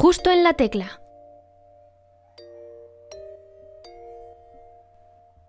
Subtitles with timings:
[0.00, 0.98] Justo en la tecla.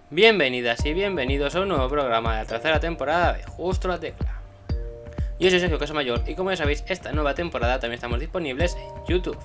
[0.10, 4.42] Bienvenidas y bienvenidos a un nuevo programa de la tercera temporada de Justo la Tecla.
[5.40, 9.06] Yo soy Sergio Casamayor y como ya sabéis, esta nueva temporada también estamos disponibles en
[9.08, 9.40] YouTube.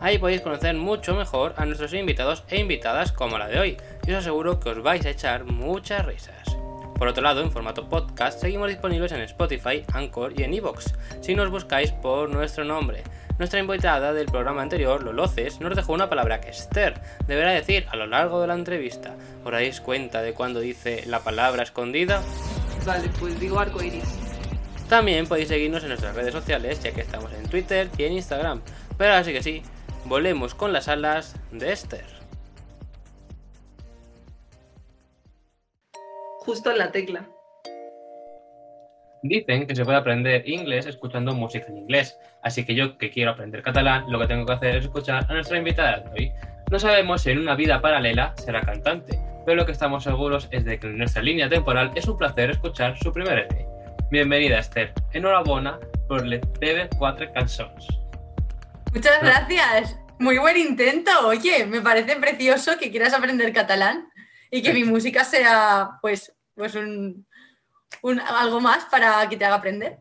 [0.00, 3.76] Ahí podéis conocer mucho mejor a nuestros invitados e invitadas como la de hoy,
[4.08, 6.56] y os aseguro que os vais a echar muchas risas.
[6.98, 11.36] Por otro lado, en formato podcast, seguimos disponibles en Spotify, Anchor y en Evox, si
[11.36, 13.04] nos buscáis por nuestro nombre.
[13.38, 17.94] Nuestra invitada del programa anterior, Loloces, nos dejó una palabra que Esther deberá decir a
[17.94, 19.14] lo largo de la entrevista.
[19.44, 22.20] ¿Os dais cuenta de cuando dice la palabra escondida?
[22.84, 24.02] Vale, pues digo arcoiris.
[24.88, 28.60] También podéis seguirnos en nuestras redes sociales, ya que estamos en Twitter y en Instagram.
[28.96, 29.62] Pero así que sí,
[30.06, 32.06] volvemos con las alas de Esther.
[36.40, 37.28] Justo en la tecla.
[39.28, 43.32] Dicen que se puede aprender inglés escuchando música en inglés, así que yo que quiero
[43.32, 46.32] aprender catalán, lo que tengo que hacer es escuchar a nuestra invitada de hoy.
[46.70, 50.64] No sabemos si en una vida paralela será cantante, pero lo que estamos seguros es
[50.64, 53.66] de que en nuestra línea temporal es un placer escuchar su primer EP.
[54.10, 57.86] Bienvenida Esther, enhorabuena por les teves cuatro canciones.
[58.94, 59.98] Muchas gracias.
[60.18, 61.10] Muy buen intento.
[61.26, 64.08] Oye, me parece precioso que quieras aprender catalán
[64.50, 67.27] y que mi música sea pues, pues un,
[68.02, 69.98] un- algo más para que te haga aprender.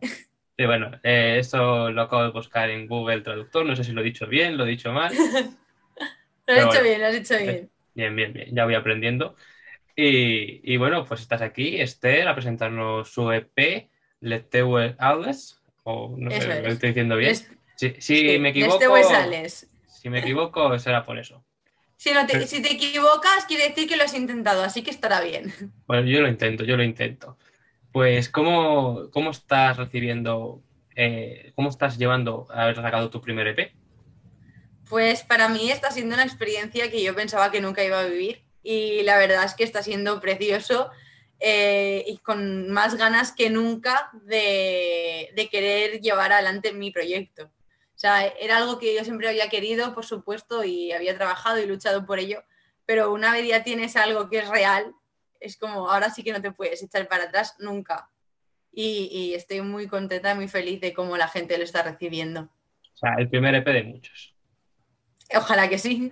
[0.58, 4.02] Sí, bueno, eh, eso lo acabo de buscar en Google Traductor, no sé si lo
[4.02, 5.22] he dicho bien, lo he dicho mal.
[6.48, 6.84] Lo has hecho bueno.
[6.84, 7.72] bien, lo has hecho bien.
[7.94, 9.36] Bien, bien, bien, ya voy aprendiendo.
[9.96, 13.90] Y, y bueno, pues estás aquí, Esther, a presentarnos su EP,
[14.52, 16.64] Teues Aules, o no sé, Eso es.
[16.64, 17.30] lo estoy diciendo bien.
[17.30, 19.40] Les- Si, si sí, me equivoco,
[19.86, 21.46] si me equivoco, será por eso.
[21.98, 25.22] Si, no te, si te equivocas, quiere decir que lo has intentado, así que estará
[25.22, 25.54] bien.
[25.88, 27.38] Bueno, yo lo intento, yo lo intento.
[27.92, 30.62] Pues, ¿cómo, cómo estás recibiendo,
[30.96, 33.74] eh, cómo estás llevando a haber sacado tu primer EP?
[34.90, 38.44] Pues para mí está siendo una experiencia que yo pensaba que nunca iba a vivir
[38.64, 40.90] y la verdad es que está siendo precioso
[41.40, 47.46] eh, y con más ganas que nunca de, de querer llevar adelante mi proyecto.
[47.46, 51.66] O sea, era algo que yo siempre había querido, por supuesto, y había trabajado y
[51.66, 52.44] luchado por ello,
[52.86, 54.94] pero una vez ya tienes algo que es real,
[55.40, 58.10] es como ahora sí que no te puedes echar para atrás nunca.
[58.72, 62.42] Y, y estoy muy contenta, muy feliz de cómo la gente lo está recibiendo.
[62.42, 64.36] O sea, el primer EP de muchos.
[65.36, 66.12] Ojalá que sí.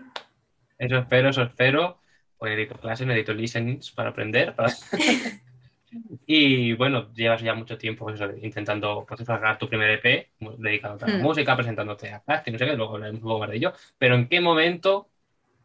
[0.78, 2.00] Eso espero, eso espero.
[2.38, 4.56] Pues necesito clases, necesito listenings para aprender.
[4.56, 4.74] para-
[6.26, 11.08] y bueno, llevas ya mucho tiempo pues, intentando pues, sacar tu primer EP, dedicándote a
[11.10, 11.22] la Hmm.
[11.22, 13.74] música, presentándote a casting, no sé qué, luego hablaremos un poco más de ello.
[13.98, 15.08] Pero ¿en qué momento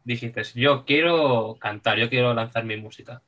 [0.03, 3.21] dijiste, yo quiero cantar, yo quiero lanzar mi música?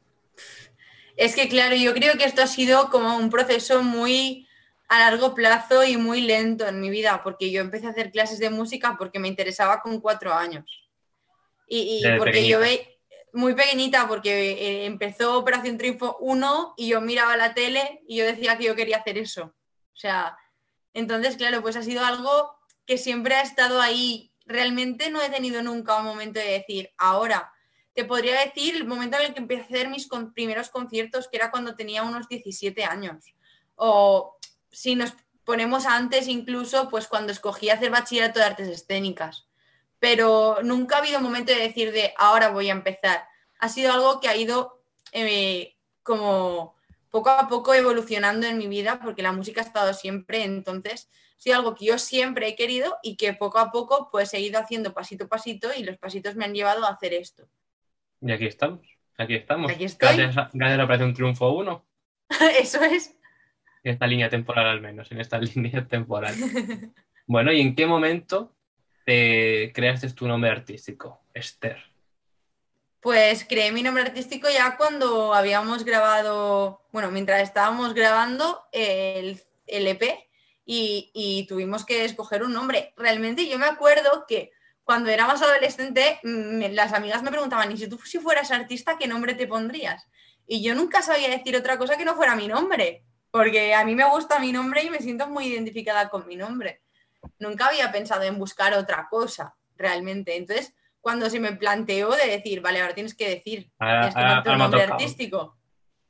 [1.16, 4.48] Es que claro, yo creo que esto ha sido como un proceso muy
[4.90, 8.40] a largo plazo y muy lento en mi vida, porque yo empecé a hacer clases
[8.40, 10.66] de música porque me interesaba con cuatro años.
[11.68, 13.00] Y, porque yo ve
[13.34, 18.26] muy pequeñita, porque eh, empezó Operación Triunfo 1 y yo miraba la tele y yo
[18.26, 19.46] decía que yo quería hacer eso.
[19.46, 20.38] O sea,
[20.94, 24.32] entonces, claro, pues ha sido algo que siempre ha estado ahí.
[24.46, 27.53] Realmente no he tenido nunca un momento de decir, ahora,
[27.94, 31.38] te podría decir el momento en el que empecé a hacer mis primeros conciertos, que
[31.38, 33.34] era cuando tenía unos 17 años.
[33.76, 34.38] O
[34.72, 39.48] si nos ponemos antes, incluso, pues cuando escogí hacer bachillerato de artes escénicas.
[40.00, 43.26] Pero nunca ha habido momento de decir de ahora voy a empezar.
[43.60, 44.82] Ha sido algo que ha ido
[45.12, 46.76] eh, como
[47.12, 51.42] poco a poco evolucionando en mi vida, porque la música ha estado siempre, entonces ha
[51.42, 54.60] sido algo que yo siempre he querido y que poco a poco pues he ido
[54.60, 57.48] haciendo pasito a pasito y los pasitos me han llevado a hacer esto.
[58.26, 59.70] Y aquí estamos, aquí estamos.
[59.70, 59.86] Aquí.
[60.00, 61.86] Gracias a, gracias a la Operación Triunfo 1,
[62.60, 63.18] Eso es.
[63.84, 66.34] en esta línea temporal al menos, en esta línea temporal.
[67.26, 68.54] Bueno, ¿y en qué momento
[69.06, 71.82] te creaste tu nombre artístico, Esther?
[73.00, 79.88] Pues creé mi nombre artístico ya cuando habíamos grabado, bueno, mientras estábamos grabando el, el
[79.88, 80.04] EP
[80.66, 82.94] y, y tuvimos que escoger un nombre.
[82.98, 84.52] Realmente yo me acuerdo que
[84.84, 89.08] cuando era más adolescente, las amigas me preguntaban, ¿y si tú si fueras artista, qué
[89.08, 90.08] nombre te pondrías?
[90.46, 93.96] Y yo nunca sabía decir otra cosa que no fuera mi nombre, porque a mí
[93.96, 96.82] me gusta mi nombre y me siento muy identificada con mi nombre.
[97.40, 100.36] Nunca había pensado en buscar otra cosa, realmente.
[100.36, 104.50] Entonces, cuando se me planteó de decir, vale, ahora tienes que decir, tienes que ponerte
[104.50, 104.94] un nombre tocado.
[104.94, 105.58] artístico.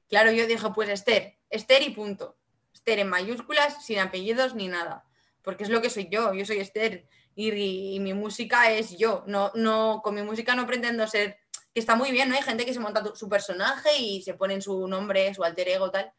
[0.10, 2.38] Claro, yo dije, pues Esther, Esther y punto.
[2.74, 5.06] Esther en mayúsculas, sin apellidos ni nada.
[5.44, 7.08] Porque es lo que soy yo, yo soy Esther.
[7.36, 9.24] Y, y mi música es yo.
[9.28, 11.38] No, no, con mi música no pretendo ser,
[11.74, 12.36] que está muy bien, ¿no?
[12.36, 15.44] Hay gente que se monta tu- su personaje y se pone en su nombre, su
[15.44, 16.12] alter ego, tal.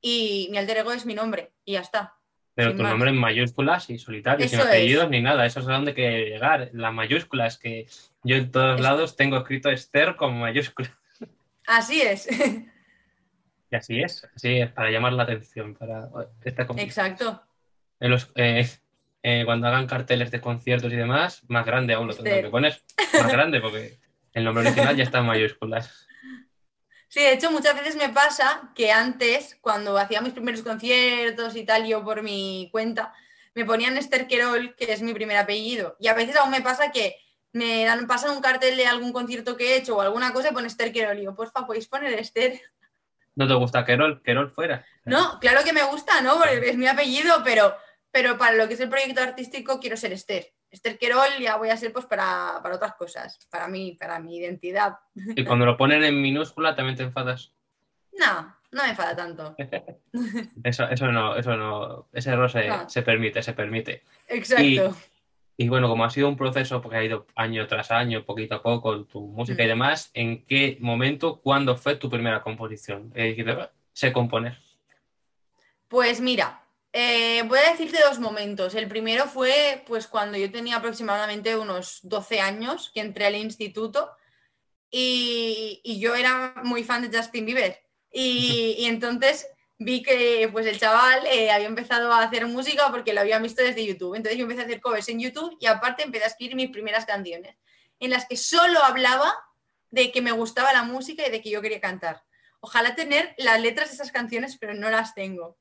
[0.00, 2.14] Y mi alter ego es mi nombre, y ya está.
[2.54, 2.92] Pero Sin tu más.
[2.92, 5.46] nombre en mayúsculas y solitario, sin Eso apellidos ni nada.
[5.46, 6.68] Eso es a donde quiere llegar.
[6.74, 7.86] Las mayúsculas, que
[8.24, 10.92] yo en todos Es- lados tengo escrito Esther con mayúsculas.
[11.66, 12.28] Así es.
[13.70, 15.74] Y así es, así es, para llamar la atención.
[15.74, 16.10] Para
[16.44, 17.42] esta Exacto.
[18.00, 18.68] en los, eh,
[19.22, 22.82] eh, cuando hagan carteles de conciertos y demás, más grande aún lo tendrán que poner.
[23.14, 23.98] Más grande, porque
[24.32, 26.06] el nombre original ya está en mayúsculas.
[27.08, 31.64] Sí, de hecho, muchas veces me pasa que antes, cuando hacía mis primeros conciertos y
[31.64, 33.12] tal, yo por mi cuenta,
[33.54, 35.94] me ponían Esther Querol, que es mi primer apellido.
[36.00, 37.16] Y a veces aún me pasa que
[37.52, 40.54] me dan, pasan un cartel de algún concierto que he hecho o alguna cosa y
[40.54, 41.18] pone Esther Querol.
[41.18, 42.60] Y yo, porfa, podéis poner Esther.
[43.34, 44.22] ¿No te gusta Querol?
[44.22, 44.84] Querol fuera.
[45.04, 46.38] No, claro que me gusta, ¿no?
[46.38, 47.74] Porque es mi apellido, pero,
[48.12, 50.52] pero para lo que es el proyecto artístico quiero ser Esther.
[50.70, 54.36] Esther Querol ya voy a ser pues para, para otras cosas, para mí, para mi
[54.36, 54.98] identidad.
[55.14, 57.52] Y cuando lo ponen en minúscula también te enfadas.
[58.18, 59.56] No, no me enfada tanto.
[60.64, 62.88] Eso, eso no, eso no, ese error se, No.
[62.88, 64.02] se permite, se permite.
[64.28, 64.94] Exacto.
[65.56, 68.62] Y bueno, como ha sido un proceso porque ha ido año tras año, poquito a
[68.62, 69.68] poco, tu música y Mm.
[69.68, 73.10] demás, ¿en qué momento, cuándo fue tu primera composición?
[73.14, 74.58] Eh, dijiste, "Ah, sé componer.
[75.88, 76.61] Pues mira,
[76.92, 78.74] eh, voy a decirte dos momentos.
[78.74, 84.10] El primero fue pues cuando yo tenía aproximadamente unos 12 años, que entré al instituto
[84.90, 87.82] y, y yo era muy fan de Justin Bieber.
[88.12, 89.48] Y, y entonces
[89.78, 93.62] vi que pues el chaval eh, había empezado a hacer música porque lo había visto
[93.62, 94.14] desde YouTube.
[94.14, 97.06] Entonces yo empecé a hacer covers en YouTube y aparte empecé a escribir mis primeras
[97.06, 97.56] canciones,
[98.00, 99.32] en las que solo hablaba
[99.90, 102.22] de que me gustaba la música y de que yo quería cantar.
[102.60, 105.58] Ojalá tener las letras de esas canciones, pero no las tengo.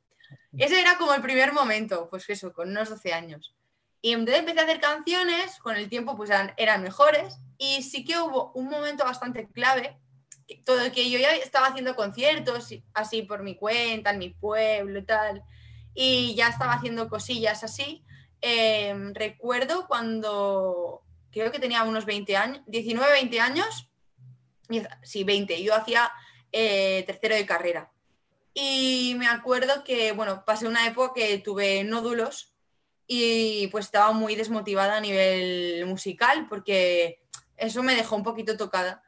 [0.58, 3.56] Ese era como el primer momento, pues eso, con unos 12 años.
[4.02, 8.18] Y entonces empecé a hacer canciones, con el tiempo pues eran, mejores, y sí que
[8.18, 9.98] hubo un momento bastante clave,
[10.66, 15.06] todo que yo ya estaba haciendo conciertos así por mi cuenta, en mi pueblo y
[15.06, 15.44] tal,
[15.94, 18.04] y ya estaba haciendo cosillas así.
[18.42, 23.90] Eh, recuerdo cuando creo que tenía unos 20 años, 19, 20 años,
[25.04, 26.12] sí, 20, yo hacía
[26.52, 27.92] eh, tercero de carrera.
[28.54, 32.54] Y me acuerdo que, bueno, pasé una época que tuve nódulos
[33.08, 37.22] y pues estaba muy desmotivada a nivel musical porque
[37.58, 39.04] eso me dejó un poquito tocada.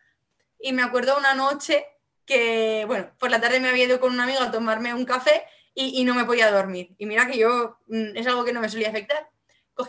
[0.60, 1.86] Y me acuerdo una noche
[2.26, 5.44] que, bueno, por la tarde me había ido con un amigo a tomarme un café
[5.76, 6.96] y, no me podía dormir.
[6.98, 9.30] Y mira que yo mm, es algo que no me solía afectar.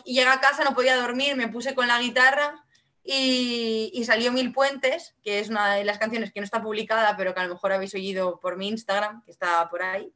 [0.05, 2.63] Y llegué a casa, no podía dormir, me puse con la guitarra
[3.05, 7.35] y, salió Mil Puentes, que es una de las canciones que no está publicada, pero
[7.35, 10.12] que a lo mejor habéis oído por mi Instagram, que está por ahí.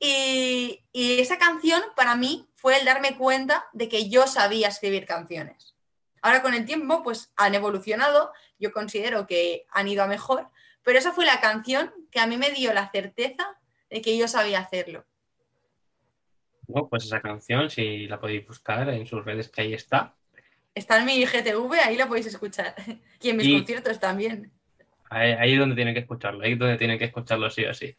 [0.00, 5.06] Y, y esa canción para mí fue el darme cuenta de que yo sabía escribir
[5.06, 5.76] canciones.
[6.22, 10.48] Ahora con el tiempo pues han evolucionado, yo considero que han ido a mejor,
[10.82, 13.58] pero esa fue la canción que a mí me dio la certeza
[13.90, 15.04] de que yo sabía hacerlo.
[16.66, 20.16] Bueno, pues esa canción, si la podéis buscar en sus redes, que ahí está.
[20.74, 22.74] Está en mi IGTV, ahí la podéis escuchar.
[23.20, 24.50] Y en mis Y- conciertos también.
[25.10, 27.74] Ahí, ahí es donde tienen que escucharlo, ahí es donde tienen que escucharlo sí o
[27.74, 27.94] sí.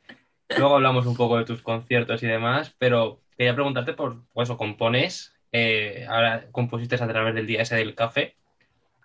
[0.50, 4.58] Luego hablamos un poco de tus conciertos y demás, pero quería preguntarte por pues, eso,
[4.58, 8.36] compones, eh, ahora compusiste a través del día ese del café.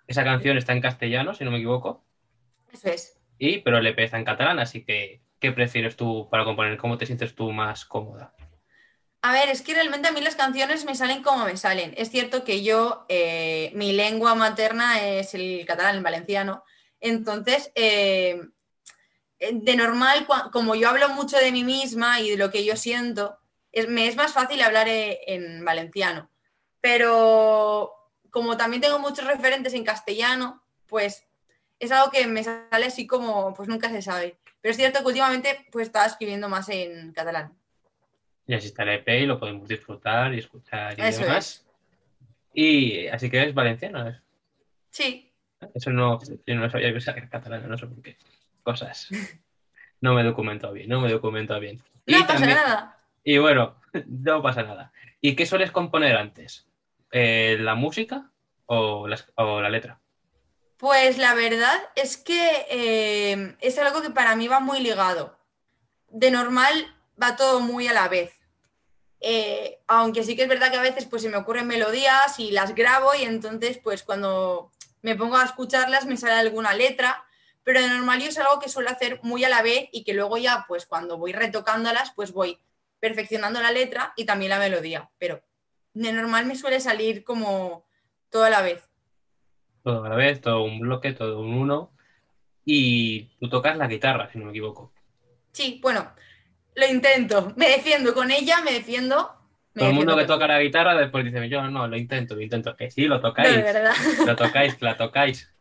[0.07, 2.03] Esa canción está en castellano, si no me equivoco,
[2.73, 3.21] Eso es.
[3.37, 6.77] y, pero el EP está en catalán, así que, ¿qué prefieres tú para componer?
[6.77, 8.33] ¿Cómo te sientes tú más cómoda?
[9.21, 11.93] A ver, es que realmente a mí las canciones me salen como me salen.
[11.97, 16.63] Es cierto que yo, eh, mi lengua materna es el catalán, el valenciano.
[17.01, 18.41] Entonces, eh,
[19.39, 22.77] eh, de normal, como yo hablo mucho de mí misma y de lo que yo
[22.77, 23.39] siento,
[23.89, 26.29] me es más fácil hablar en valenciano.
[26.81, 27.93] Pero
[28.31, 31.25] como también tengo muchos referentes en castellano, pues
[31.79, 34.39] es algo que me sale así como, pues nunca se sabe.
[34.61, 37.57] Pero es cierto que últimamente pues estaba escribiendo más en catalán.
[38.49, 41.67] Y así está el EP y lo podemos disfrutar y escuchar y Eso demás.
[42.51, 44.19] Y así que eres valenciano, ¿eh?
[44.89, 45.31] Sí,
[45.75, 48.17] Eso no, yo no sabía, que era catalán, no sé por qué.
[48.63, 49.07] Cosas.
[50.01, 51.79] No me he documentado bien, no me he documentado bien.
[52.07, 52.97] Y no pasa también- nada.
[53.23, 54.91] Y bueno, no pasa nada.
[55.21, 56.67] ¿Y qué sueles componer antes?
[57.11, 58.31] Eh, ¿La música
[58.65, 59.99] o, las- o la letra?
[60.77, 65.37] Pues la verdad es que eh, es algo que para mí va muy ligado.
[66.09, 66.73] De normal
[67.21, 68.38] va todo muy a la vez.
[69.21, 72.51] Eh, aunque sí que es verdad que a veces pues se me ocurren melodías y
[72.51, 74.71] las grabo y entonces pues cuando
[75.01, 77.25] me pongo a escucharlas me sale alguna letra,
[77.63, 80.13] pero de normal yo es algo que suelo hacer muy a la vez y que
[80.13, 82.59] luego ya pues cuando voy retocándolas pues voy
[82.99, 85.41] perfeccionando la letra y también la melodía, pero
[85.93, 87.85] de normal me suele salir como
[88.29, 88.89] todo a la vez.
[89.83, 91.91] Todo a la vez, todo un bloque, todo un uno.
[92.65, 94.91] Y tú tocas la guitarra, si no me equivoco.
[95.51, 96.11] Sí, bueno,
[96.79, 97.53] lo intento.
[97.55, 99.35] Me defiendo con ella, me defiendo.
[99.73, 102.41] Me Todo el mundo que toca la guitarra después dice, yo no, lo intento, lo
[102.41, 102.75] intento.
[102.75, 103.49] Que sí, lo tocáis.
[103.51, 103.93] No, de verdad.
[104.25, 105.53] Lo tocáis, la tocáis.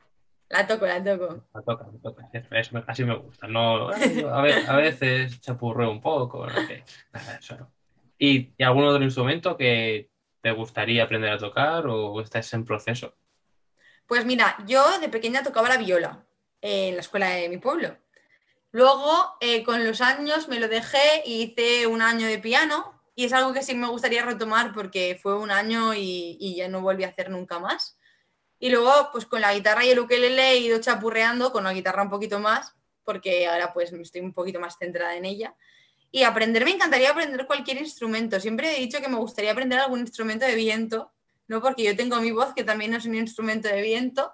[0.48, 1.44] La toco, la toco.
[1.52, 2.28] La toca, la toca.
[2.32, 3.46] Eso, así me gusta.
[3.46, 6.46] No, a, ve- a veces chapurreo un poco.
[6.46, 6.84] no sé.
[7.12, 7.70] Nada, eso no.
[8.18, 10.10] ¿Y, y algún otro instrumento que
[10.40, 13.14] te gustaría aprender a tocar o estás en proceso?
[14.06, 16.24] Pues mira, yo de pequeña tocaba la viola
[16.62, 17.94] en la escuela de mi pueblo.
[18.70, 23.24] Luego, eh, con los años, me lo dejé y hice un año de piano y
[23.24, 27.04] es algo que sí me gustaría retomar porque fue un año y, ya no volví
[27.04, 27.98] a hacer nunca más.
[28.60, 32.02] Y luego, pues con la guitarra y el ukelele he ido chapurreando, con la guitarra
[32.02, 35.54] un poquito más, porque ahora pues estoy un poquito más centrada en ella.
[36.10, 38.38] Y aprender, me encantaría aprender cualquier instrumento.
[38.38, 41.10] Siempre he dicho que me gustaría aprender algún instrumento de viento,
[41.48, 44.32] no porque yo tengo mi voz, que también es un instrumento de viento,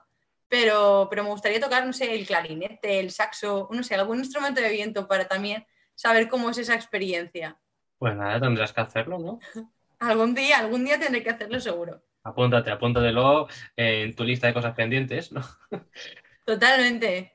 [0.54, 4.60] pero, pero me gustaría tocar, no sé, el clarinete, el saxo, no sé, algún instrumento
[4.60, 7.58] de viento para también saber cómo es esa experiencia.
[7.98, 9.40] Pues nada, tendrás que hacerlo, ¿no?
[9.98, 12.04] Algún día, algún día tendré que hacerlo seguro.
[12.22, 15.42] Apúntate, apúntatelo en tu lista de cosas pendientes, ¿no?
[16.46, 17.34] Totalmente.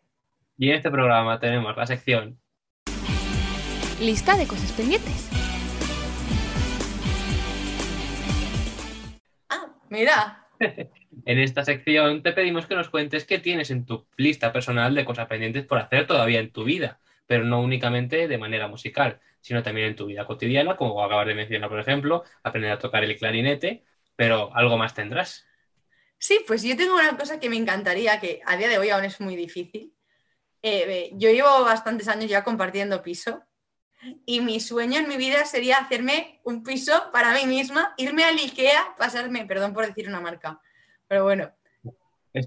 [0.58, 2.40] Y en este programa tenemos la sección
[4.00, 5.30] Lista de cosas pendientes.
[9.50, 10.48] Ah, mira,
[11.26, 15.06] En esta sección te pedimos que nos cuentes qué tienes en tu lista personal de
[15.06, 19.64] cosas pendientes por hacer todavía en tu vida, pero no únicamente de manera musical, sino
[19.64, 23.18] también en tu vida cotidiana, como acabas de mencionar, por ejemplo, aprender a tocar el
[23.18, 23.84] clarinete,
[24.16, 25.46] pero algo más tendrás.
[26.18, 29.06] Sí, pues yo tengo una cosa que me encantaría, que a día de hoy aún
[29.06, 29.94] es muy difícil.
[30.62, 33.42] Eh, eh, yo llevo bastantes años ya compartiendo piso
[34.26, 38.38] y mi sueño en mi vida sería hacerme un piso para mí misma, irme al
[38.38, 40.60] Ikea, pasarme, perdón por decir una marca,
[41.10, 41.52] pero bueno,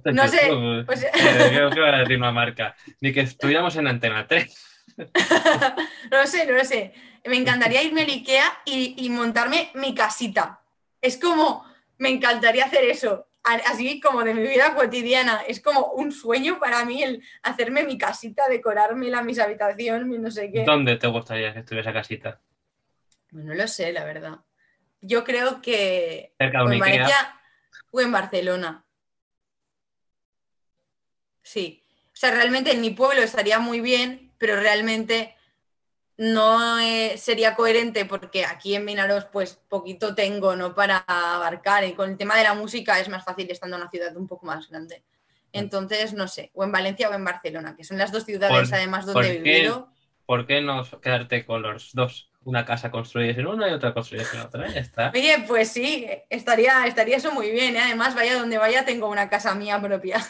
[0.05, 0.51] No sé,
[0.87, 2.75] pues- Eh, yo qué voy a decir una marca.
[3.01, 4.85] Ni que estuviéramos en Antena 3.
[4.97, 6.95] no lo sé, no lo sé.
[7.27, 10.61] Me encantaría irme al Ikea y, y montarme mi casita.
[11.01, 11.65] Es como,
[11.99, 15.43] me encantaría hacer eso, así como de mi vida cotidiana.
[15.49, 20.31] Es como un sueño para mí el hacerme mi casita, decorármela, mis habitaciones, mi no
[20.31, 20.65] sé qué.
[20.65, 22.41] ¿Dónde te gustaría que estuviera esa casita?
[23.31, 24.39] Pues no lo sé, la verdad.
[25.01, 27.41] Yo creo que Cerca de o un Ikea.
[27.93, 28.85] O en Barcelona.
[31.43, 31.85] Sí.
[32.07, 35.37] O sea, realmente en mi pueblo estaría muy bien, pero realmente
[36.17, 40.75] no eh, sería coherente porque aquí en Vinaros pues poquito tengo, ¿no?
[40.75, 41.85] Para abarcar.
[41.85, 44.27] Y con el tema de la música es más fácil estando en una ciudad un
[44.27, 45.05] poco más grande.
[45.53, 49.05] Entonces, no sé, o en Valencia o en Barcelona, que son las dos ciudades además
[49.05, 49.92] ¿por donde he vivido.
[50.33, 52.31] ¿Por qué no quedarte con los dos?
[52.45, 54.67] Una casa construida en una y otra construida en otra.
[54.67, 55.11] Ya está.
[55.15, 57.77] Oye, pues sí, estaría, estaría eso muy bien.
[57.77, 57.81] ¿eh?
[57.81, 60.25] Además, vaya donde vaya, tengo una casa mía propia.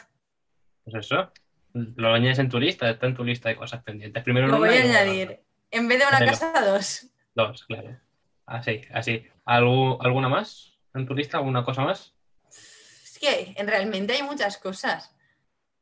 [0.82, 1.30] Pues eso.
[1.72, 4.24] Lo añades en tu lista, está en tu lista de cosas pendientes.
[4.24, 5.38] Primero Lo voy a añadir.
[5.70, 7.06] En vez de una casa, dos.
[7.36, 7.96] Dos, claro.
[8.44, 9.24] Así, así.
[9.46, 11.36] ¿Algu- ¿Alguna más en tu lista?
[11.38, 12.12] ¿Alguna cosa más?
[12.48, 15.14] Es que en- realmente hay muchas cosas.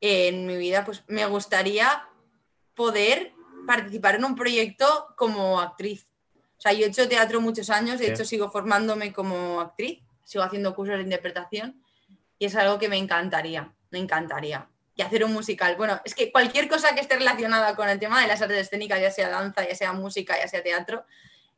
[0.03, 2.05] En mi vida, pues me gustaría
[2.75, 3.33] poder
[3.71, 6.09] participar en un proyecto como actriz.
[6.59, 8.11] O sea, yo he hecho teatro muchos años, de Sí.
[8.13, 11.81] hecho sigo formándome como actriz, sigo haciendo cursos de interpretación
[12.39, 14.69] y es algo que me encantaría, me encantaría.
[14.97, 15.77] Y hacer un musical.
[15.77, 19.01] Bueno, es que cualquier cosa que esté relacionada con el tema de las artes escénicas,
[19.01, 21.05] ya sea danza, ya sea música, ya sea teatro,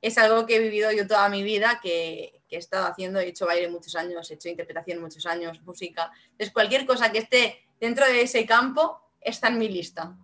[0.03, 3.29] es algo que he vivido yo toda mi vida, que, que he estado haciendo, he
[3.29, 6.11] hecho baile muchos años, he hecho interpretación muchos años, música.
[6.33, 10.15] Entonces, cualquier cosa que esté dentro de ese campo está en mi lista.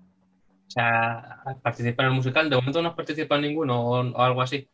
[0.69, 2.51] O sea, participar en el musical.
[2.51, 4.69] De momento no has participado en ninguno o, algo así.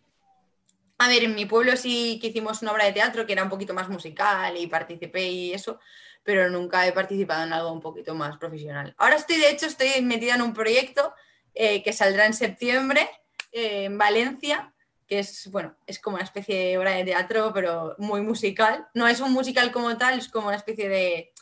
[0.99, 3.49] A ver, en mi pueblo sí que hicimos una obra de teatro que era un
[3.49, 5.79] poquito más musical y participé y eso,
[6.23, 8.95] pero nunca he participado en algo un poquito más profesional.
[8.99, 11.15] Ahora estoy, de hecho, estoy metida en un proyecto
[11.55, 13.09] eh, que saldrá en septiembre
[13.53, 14.73] eh, en Valencia,
[15.07, 18.89] que es, bueno, es como una especie de obra de teatro, pero muy musical.
[18.95, 21.34] No es un musical como tal, es como una especie de,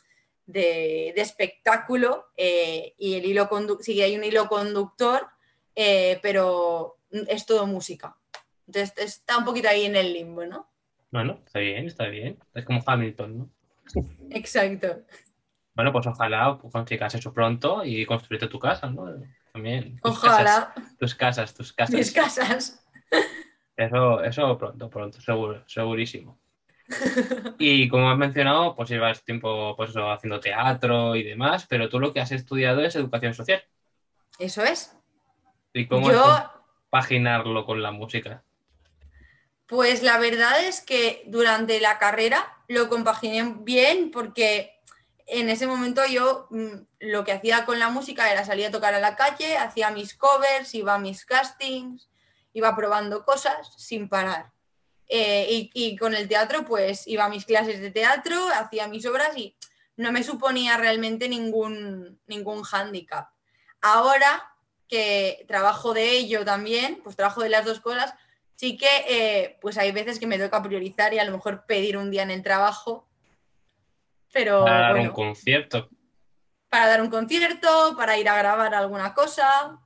[0.46, 3.48] de, de espectáculo eh, y el hilo
[3.80, 5.28] sí hay un hilo conductor,
[5.74, 8.16] eh, pero es todo música.
[8.66, 10.70] Entonces está un poquito ahí en el limbo, ¿no?
[11.10, 12.38] Bueno, está bien, está bien.
[12.54, 13.50] Es como Hamilton, ¿no?
[14.30, 15.02] Exacto.
[15.74, 19.06] Bueno, pues ojalá consigas eso pronto y construirte tu casa, ¿no?
[19.52, 19.98] También.
[20.02, 21.94] Tus Ojalá Casas, tus casas, tus casas.
[21.94, 22.86] mis casas.
[23.76, 26.38] Eso, eso pronto, pronto, seguro, segurísimo.
[27.58, 32.00] Y como has mencionado, pues llevas tiempo pues, eso, haciendo teatro y demás, pero tú
[32.00, 33.62] lo que has estudiado es educación social.
[34.38, 34.96] Eso es.
[35.72, 36.52] ¿Y cómo es Yo,
[36.90, 38.42] compaginarlo con la música?
[39.72, 44.78] pues la verdad es que durante la carrera lo compaginé bien porque
[45.26, 48.92] en ese momento yo mm, lo que hacía con la música era salir a tocar
[48.92, 52.10] a la calle, hacía mis covers, iba a mis castings,
[52.52, 54.52] iba probando cosas sin parar.
[55.14, 59.04] Eh, y, y con el teatro, pues iba a mis clases de teatro, hacía mis
[59.04, 59.54] obras y
[59.96, 63.28] no me suponía realmente ningún, ningún hándicap.
[63.82, 64.54] Ahora
[64.88, 68.14] que trabajo de ello también, pues trabajo de las dos cosas,
[68.56, 71.98] sí que eh, pues hay veces que me toca priorizar y a lo mejor pedir
[71.98, 73.06] un día en el trabajo,
[74.32, 75.90] pero Para dar bueno, un concierto.
[76.70, 79.78] para dar un concierto, para ir a grabar alguna cosa.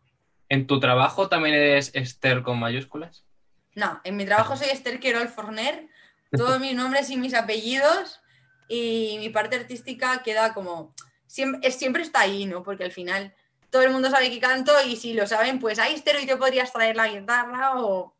[0.48, 3.25] ¿En tu trabajo también eres Esther con mayúsculas?
[3.76, 5.86] No, en mi trabajo soy Esther Querol Forner,
[6.36, 8.20] todos mis nombres y mis apellidos
[8.68, 10.92] y mi parte artística queda como,
[11.28, 12.64] siempre, siempre está ahí, ¿no?
[12.64, 13.32] Porque al final
[13.70, 16.36] todo el mundo sabe que canto y si lo saben, pues ahí Esther, y te
[16.36, 18.16] podrías traer la guitarra o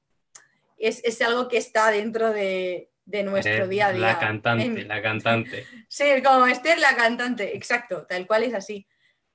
[0.78, 4.06] es, es algo que está dentro de, de nuestro Eres día a día.
[4.08, 5.66] La cantante, En- la cantante.
[5.88, 8.86] Sí, como Esther la cantante, exacto, tal cual es así.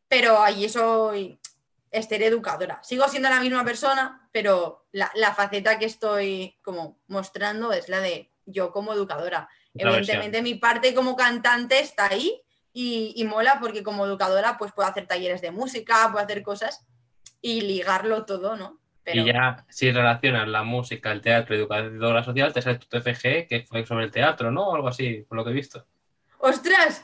[0.07, 1.39] Pero allí soy
[1.91, 2.81] Esther educadora.
[2.83, 7.99] Sigo siendo la misma persona, pero la, la faceta que estoy como mostrando es la
[7.99, 9.49] de yo como educadora.
[9.73, 12.41] Evidentemente mi parte como cantante está ahí
[12.73, 16.85] y, y mola porque como educadora pues puedo hacer talleres de música, puedo hacer cosas
[17.41, 18.79] y ligarlo todo, ¿no?
[19.03, 23.47] Pero Y ya, si relacionas la música, el teatro, educadora social, te sale tu TFG,
[23.47, 24.67] que fue sobre el teatro, ¿no?
[24.67, 25.85] O algo así, por lo que he visto.
[26.37, 27.03] ¡Ostras!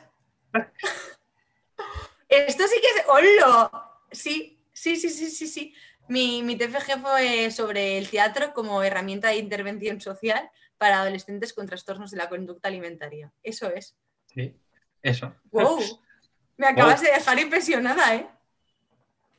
[2.29, 3.05] Esto sí que es.
[3.07, 3.71] ¡Holo!
[4.11, 5.73] Sí, sí, sí, sí, sí, sí.
[6.07, 11.65] Mi, mi TFG fue sobre el teatro como herramienta de intervención social para adolescentes con
[11.67, 13.33] trastornos de la conducta alimentaria.
[13.43, 13.97] Eso es.
[14.27, 14.55] Sí,
[15.01, 15.35] eso.
[15.51, 15.79] ¡Wow!
[16.57, 18.27] Me acabas de dejar impresionada, ¿eh?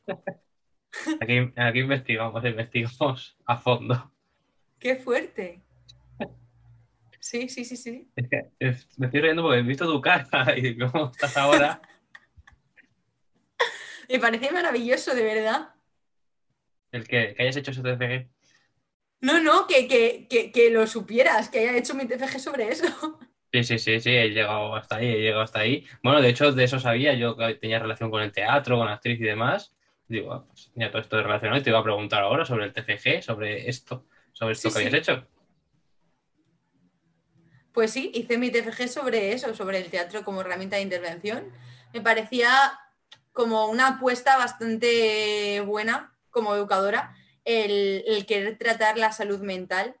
[1.21, 4.11] Aquí, aquí investigamos, investigamos a fondo.
[4.79, 5.61] ¡Qué fuerte!
[7.19, 8.09] Sí, sí, sí, sí.
[8.15, 10.27] Es que es- me estoy riendo porque he visto tu cara
[10.57, 11.81] y cómo estás ahora.
[14.09, 15.69] Me parece maravilloso, de verdad.
[16.91, 18.27] El que, que hayas hecho ese TFG.
[19.21, 22.87] No, no, que, que, que, que lo supieras, que haya hecho mi TFG sobre eso.
[23.51, 25.83] Sí, sí, sí, sí, he llegado hasta ahí, he llegado hasta ahí.
[26.03, 29.19] Bueno, de hecho, de eso sabía, yo tenía relación con el teatro, con la actriz
[29.19, 29.73] y demás.
[30.07, 32.73] Digo, ah, pues tenía todo esto relacionado y te iba a preguntar ahora sobre el
[32.73, 34.85] TFG, sobre esto, sobre esto Sí, que sí.
[34.85, 35.27] habías hecho.
[37.71, 41.51] Pues sí, hice mi TFG sobre eso, sobre el teatro como herramienta de intervención.
[41.91, 42.49] Me parecía
[43.31, 47.15] como una apuesta bastante buena como educadora
[47.45, 49.95] el, querer tratar la salud mental,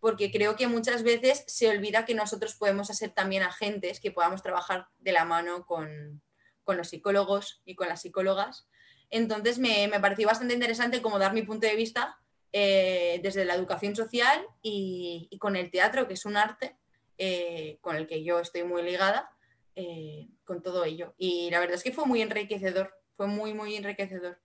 [0.00, 4.42] porque creo que muchas veces se olvida que nosotros podemos ser también agentes, que podamos
[4.42, 6.22] trabajar de la mano con,
[6.64, 8.68] con los psicólogos y con las psicólogas.
[9.10, 12.18] Entonces me, me pareció bastante interesante como dar mi punto de vista
[12.52, 16.76] eh, desde la educación social y, y con el teatro, que es un arte
[17.18, 19.35] eh, con el que yo estoy muy ligada,
[19.76, 21.14] eh, con todo ello.
[21.18, 24.40] Y la verdad es que fue muy enriquecedor, fue muy, muy enriquecedor.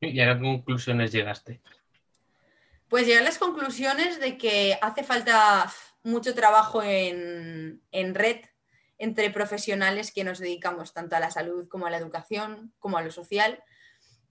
[0.00, 1.60] ¿Y a qué conclusiones llegaste?
[2.88, 8.40] Pues llegar a las conclusiones de que hace falta mucho trabajo en, en red
[8.98, 13.02] entre profesionales que nos dedicamos tanto a la salud como a la educación, como a
[13.02, 13.62] lo social,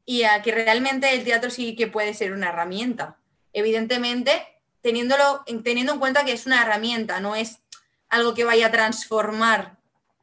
[0.06, 3.20] y a que realmente el teatro sí que puede ser una herramienta.
[3.54, 4.46] Evidentemente,
[4.82, 7.62] teniéndolo, teniendo en cuenta que es una herramienta, no es
[8.10, 9.77] algo que vaya a transformar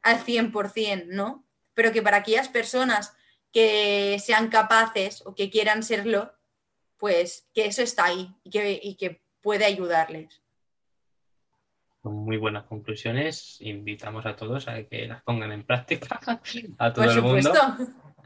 [0.05, 1.45] al 100%, ¿no?
[1.73, 3.17] Pero que para aquellas personas
[3.51, 6.31] que sean capaces o que quieran serlo,
[6.97, 10.41] pues que eso está ahí y que, y que puede ayudarles.
[12.03, 13.57] Son muy buenas conclusiones.
[13.61, 16.19] Invitamos a todos a que las pongan en práctica,
[16.77, 17.51] a todo Por el mundo.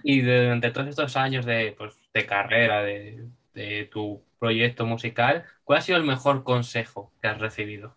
[0.04, 5.80] Y durante todos estos años de, pues, de carrera, de, de tu proyecto musical, ¿cuál
[5.80, 7.96] ha sido el mejor consejo que has recibido?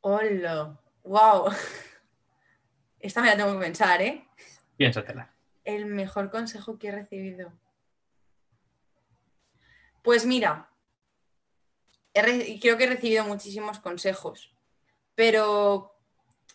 [0.00, 1.50] Hola, wow.
[3.02, 4.24] Esta me la tengo que pensar, ¿eh?
[4.76, 5.34] Piénsatela.
[5.64, 7.52] El mejor consejo que he recibido.
[10.02, 10.70] Pues mira,
[12.14, 14.54] he creo que he recibido muchísimos consejos,
[15.14, 15.94] pero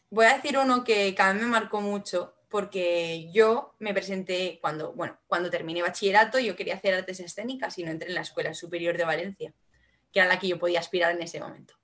[0.10, 4.60] voy a decir uno que, que a mí me marcó mucho, porque yo me presenté
[4.62, 8.22] cuando, bueno, cuando terminé bachillerato, yo quería hacer artes escénicas y no entré en la
[8.22, 9.54] Escuela Superior de Valencia,
[10.12, 11.77] que era la que yo podía aspirar en ese momento.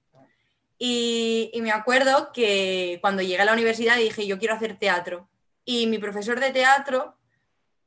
[0.78, 5.30] Y, me acuerdo que cuando llegué a la universidad dije, yo quiero hacer teatro.
[5.66, 7.18] Y mi profesor de teatro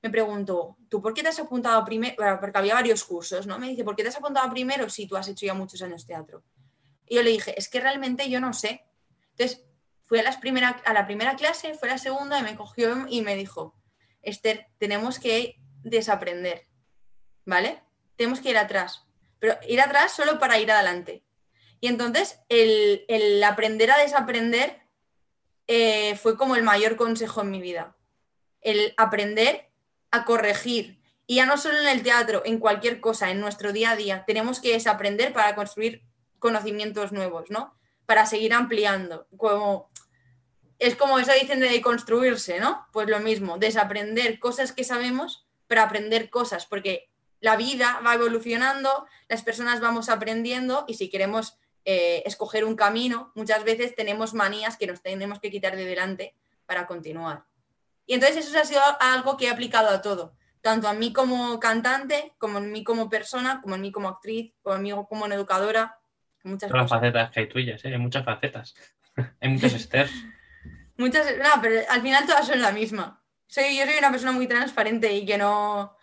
[0.03, 2.17] me preguntó, ¿tú por qué te has apuntado primero?
[2.41, 3.59] Porque había varios cursos, ¿no?
[3.59, 6.07] Me dice, ¿por qué te has apuntado primero si tú has hecho ya muchos años
[6.07, 6.43] teatro?
[7.07, 8.85] Y yo le dije, es que realmente yo no sé.
[9.33, 9.65] Entonces,
[10.05, 13.07] fui a, las primera, a la primera clase, fue a la segunda y me cogió
[13.09, 13.75] y me dijo,
[14.23, 16.67] Esther, tenemos que desaprender,
[17.45, 17.83] ¿vale?
[18.17, 19.05] Tenemos que ir atrás,
[19.39, 21.26] pero ir atrás solo para ir adelante.
[21.81, 24.81] Y entonces el, el aprender a desaprender
[25.67, 27.97] eh, fue como el mayor consejo en mi vida.
[28.61, 29.71] El aprender
[30.11, 31.01] a corregir.
[31.27, 34.25] Y ya no solo en el teatro, en cualquier cosa, en nuestro día a día,
[34.27, 36.03] tenemos que desaprender para construir
[36.39, 37.75] conocimientos nuevos, ¿no?
[38.07, 39.27] Para seguir ampliando.
[39.37, 39.91] Como,
[40.79, 42.87] es como eso dicen de construirse, ¿no?
[42.93, 47.11] Pues lo mismo, desaprender cosas que sabemos para aprender cosas, porque
[47.41, 53.31] la vida va evolucionando, las personas vamos aprendiendo y si queremos eh, escoger un camino,
[53.37, 56.35] muchas veces tenemos manías que nos tenemos que quitar de delante
[56.67, 57.45] para continuar.
[58.07, 61.61] Y entonces eso ha sido algo que he aplicado a todo, tanto a mí como
[61.61, 65.27] cantante, como en mí como persona, como en mí como actriz, como en mí como
[65.27, 66.01] educadora.
[66.43, 67.93] Muchas Todas las facetas que hay tuyas, ¿eh?
[67.93, 68.75] hay muchas facetas.
[69.41, 70.11] hay muchos Esther.
[70.97, 73.23] muchas, no, pero al final todas son la misma.
[73.47, 75.97] Soy, yo soy una persona muy transparente y que no,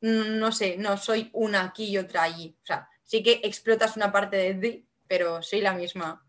[0.00, 2.56] no sé, no soy una aquí y otra allí.
[2.60, 6.24] O sea, sí que explotas una parte de ti, pero soy la misma.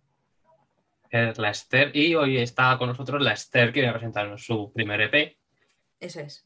[1.09, 4.71] Es la Esther y hoy está con nosotros la Esther que viene a presentarnos su
[4.73, 5.37] primer EP.
[5.99, 6.45] Eso es.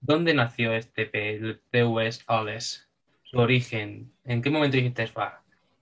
[0.00, 2.88] ¿Dónde nació este EP, el TUS Alles?
[3.22, 4.12] Su origen.
[4.24, 5.10] ¿En qué momento dijiste,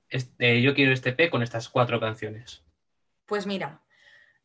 [0.08, 2.64] este, yo quiero este EP con estas cuatro canciones?
[3.26, 3.82] Pues mira,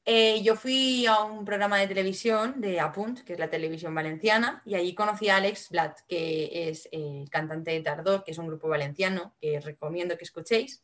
[0.05, 4.61] eh, yo fui a un programa de televisión de Apunt, que es la televisión valenciana,
[4.65, 8.47] y allí conocí a Alex Blatt, que es el cantante de Tardor, que es un
[8.47, 10.83] grupo valenciano que recomiendo que escuchéis.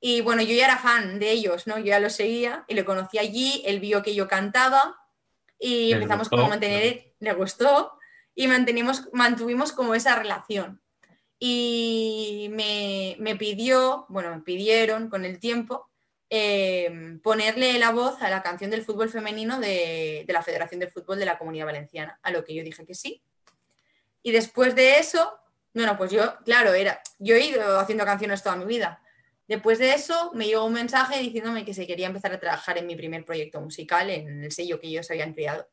[0.00, 1.78] Y bueno, yo ya era fan de ellos, ¿no?
[1.78, 4.96] Yo ya los seguía y lo conocí allí, él vio que yo cantaba
[5.58, 7.92] y empezamos como a mantener, le gustó
[8.34, 10.82] y mantenimos, mantuvimos como esa relación.
[11.38, 15.91] Y me, me pidió, bueno, me pidieron con el tiempo
[16.34, 21.18] Em, ponerle la voz a la canción del fútbol femenino de, la Federación de Fútbol
[21.18, 23.22] de la Comunidad Valenciana, a lo que yo dije que sí.
[24.22, 25.38] Y después de eso,
[25.74, 29.02] bueno, pues yo, claro, era, yo he ido haciendo canciones toda mi vida.
[29.46, 32.86] Después de eso me llegó un mensaje diciéndome que se quería empezar a trabajar en
[32.86, 35.68] mi primer proyecto musical, en el sello que ellos habían creado.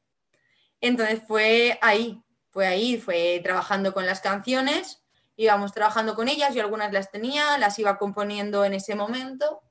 [0.82, 5.06] Entonces fue ahí, fue ahí, fue trabajando con las canciones,
[5.38, 9.62] íbamos trabajando con ellas, yo algunas las tenía, las iba componiendo en ese momento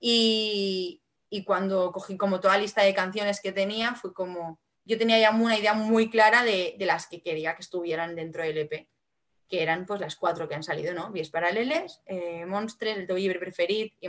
[0.00, 1.02] y,
[1.44, 5.30] cuando cogí como toda la lista de canciones que tenía, fue como, yo tenía ya
[5.30, 8.88] una idea muy clara de, las que quería que estuvieran dentro del EP,
[9.48, 11.10] que eran pues las cuatro que han salido, ¿no?
[11.12, 14.08] Vies Paraleles, eh, Monstres, El Tobillo Preferit y.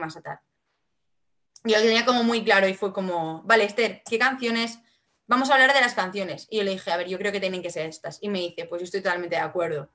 [1.64, 4.80] Yo tenía como muy claro y fue como, vale, Esther, ¿qué canciones?
[5.26, 6.48] Vamos a hablar de las canciones.
[6.50, 8.20] Y yo le dije, a ver, yo creo que tienen que ser estas.
[8.22, 9.90] Y me dice, pues yo estoy totalmente de acuerdo.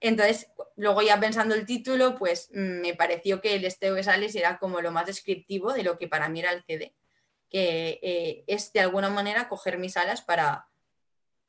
[0.00, 4.34] Entonces, luego ya pensando el título, pues mm, me pareció que el Esteo de Sales
[4.34, 6.94] era como lo más descriptivo de lo que para mí era el CD,
[7.48, 10.68] que eh, es de alguna manera coger mis alas para,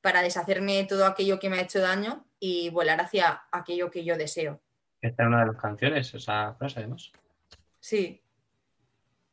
[0.01, 4.03] para deshacerme de todo aquello que me ha hecho daño y volar hacia aquello que
[4.03, 4.61] yo deseo.
[5.01, 7.11] Esta es una de las canciones, esa frase además.
[7.79, 8.23] Sí,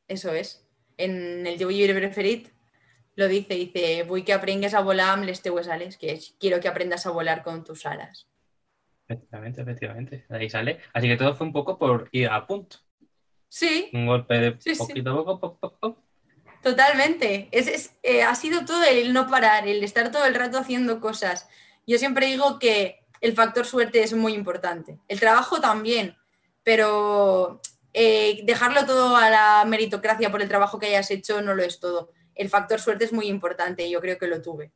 [0.09, 0.67] eso es.
[0.99, 2.49] En el Yo voy preferit
[3.15, 7.07] lo dice, dice, voy que aprendes a volar, les te sales, que quiero que aprendas
[7.07, 8.27] a volar con tus alas.
[9.13, 10.25] Efectivamente, efectivamente.
[10.29, 10.81] ahí sale.
[10.93, 12.79] Así que todo fue un poco por ir a punto.
[13.49, 13.91] Sí.
[13.93, 16.03] Un golpe de poquito a poco,
[16.63, 17.49] Totalmente.
[17.51, 21.49] Es, eh, ha sido todo el no parar, el estar todo el rato haciendo cosas.
[21.87, 24.99] Yo siempre digo que el factor suerte es muy importante.
[25.09, 26.17] El trabajo también,
[26.63, 27.61] pero
[27.93, 31.81] eh, dejarlo todo a la meritocracia por el trabajo que hayas hecho no lo es
[31.81, 32.11] todo.
[32.35, 34.73] El factor suerte es muy importante y yo creo que lo tuve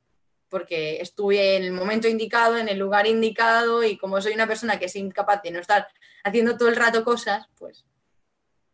[0.49, 4.79] porque estuve en el momento indicado, en el lugar indicado y como soy una persona
[4.79, 5.89] que es incapaz de no estar
[6.25, 7.85] haciendo todo el rato cosas, pues...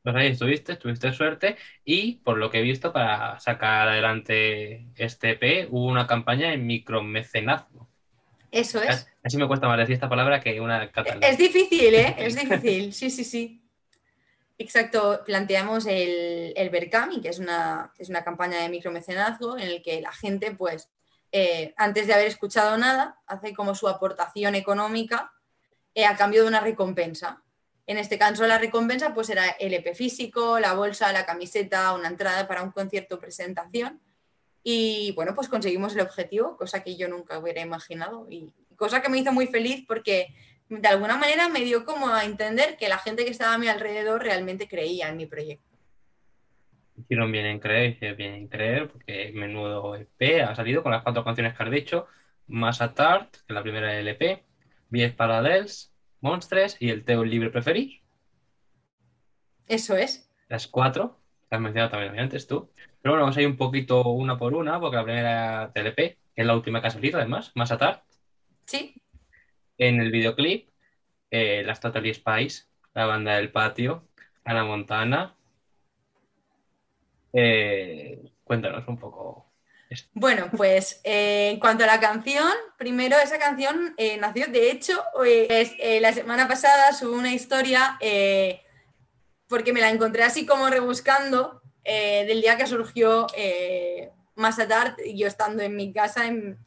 [0.03, 5.31] Pues ahí estuviste, tuviste suerte y por lo que he visto para sacar adelante este
[5.31, 7.89] EP hubo una campaña en micromecenazgo.
[8.51, 9.09] Eso es.
[9.23, 11.27] Así me cuesta más decir esta palabra que una catalana.
[11.27, 12.17] Es difícil, ¿eh?
[12.19, 13.63] Es difícil, sí, sí, sí.
[14.59, 19.83] Exacto, planteamos el, el Berkami, que es una, es una campaña de micromecenazgo en el
[19.83, 20.91] que la gente pues
[21.33, 25.33] eh, antes de haber escuchado nada, hace como su aportación económica
[25.95, 27.43] eh, a cambio de una recompensa.
[27.87, 32.09] En este caso la recompensa pues era el EP físico, la bolsa, la camiseta, una
[32.09, 34.01] entrada para un concierto presentación.
[34.63, 39.09] Y bueno, pues conseguimos el objetivo, cosa que yo nunca hubiera imaginado y cosa que
[39.09, 40.35] me hizo muy feliz porque
[40.69, 43.69] de alguna manera me dio como a entender que la gente que estaba a mi
[43.69, 45.72] alrededor realmente creía en mi proyecto
[46.97, 51.25] hicieron bien en creer, bien en creer, porque menudo EP ha salido con las cuatro
[51.25, 52.07] canciones que has dicho,
[52.47, 54.45] Massa Tart, que es la primera del EP,
[54.91, 58.01] Vies Parallels, Monstres y el Teo Libre Preferir.
[59.67, 60.31] Eso es.
[60.49, 62.71] Las cuatro, que has mencionado también antes tú.
[63.01, 65.97] Pero bueno, vamos a ir un poquito una por una, porque la primera del EP,
[65.97, 68.03] que es la última que ha salido además, Massa Tart.
[68.67, 68.95] Sí.
[69.79, 70.69] En el videoclip,
[71.31, 74.07] eh, las Totally Spice, la banda del patio,
[74.45, 75.35] Ana Montana,
[77.33, 79.53] eh, cuéntanos un poco.
[80.15, 85.03] Bueno, pues eh, en cuanto a la canción, primero esa canción eh, nació, de hecho,
[86.01, 87.99] la semana pasada subí una historia
[89.49, 95.27] porque me la encontré así como rebuscando del día que surgió eh, Massa Tart, yo
[95.27, 96.59] estando en mi casa en-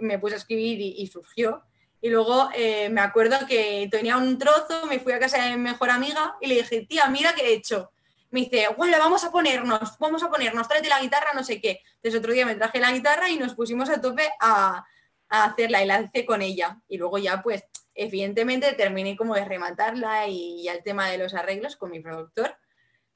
[0.00, 1.62] me puse a escribir y, surgió.
[2.02, 2.50] Y luego
[2.90, 6.48] me acuerdo que tenía un trozo, me fui a casa de mi mejor amiga y
[6.48, 7.93] le dije, tía, mira qué he hecho.
[8.34, 11.80] Me dice, bueno, vamos a ponernos, vamos a ponernos, tráete la guitarra, no sé qué.
[11.94, 14.84] Entonces otro día me traje la guitarra y nos pusimos a tope a,
[15.28, 16.80] a hacerla y la hice con ella.
[16.88, 17.62] Y luego ya, pues,
[17.94, 22.56] evidentemente terminé como de rematarla y ya el tema de los arreglos con mi productor.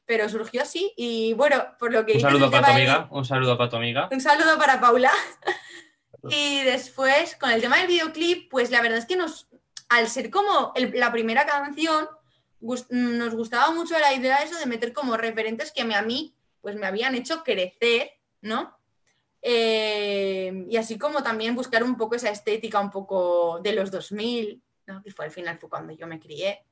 [0.07, 3.59] Pero surgió así y bueno, por lo que Un saludo para tu amiga, un saludo
[3.59, 4.09] para tu amiga.
[4.13, 5.11] un saludo para Paula.
[6.31, 9.49] Y después, con el tema del videoclip, pues la verdad es que nos,
[9.89, 12.09] al ser como el- la primera canción,
[12.91, 16.75] nos gustaba mucho la idea eso de meter como referentes que me- a mí pues
[16.77, 18.11] me habían hecho crecer,
[18.43, 18.77] ¿no?
[19.43, 24.61] Eh, y así como también buscar un poco esa estética un poco de los 2000,
[24.87, 25.03] ¿no?
[25.03, 26.65] que fue al final fue cuando yo me crié.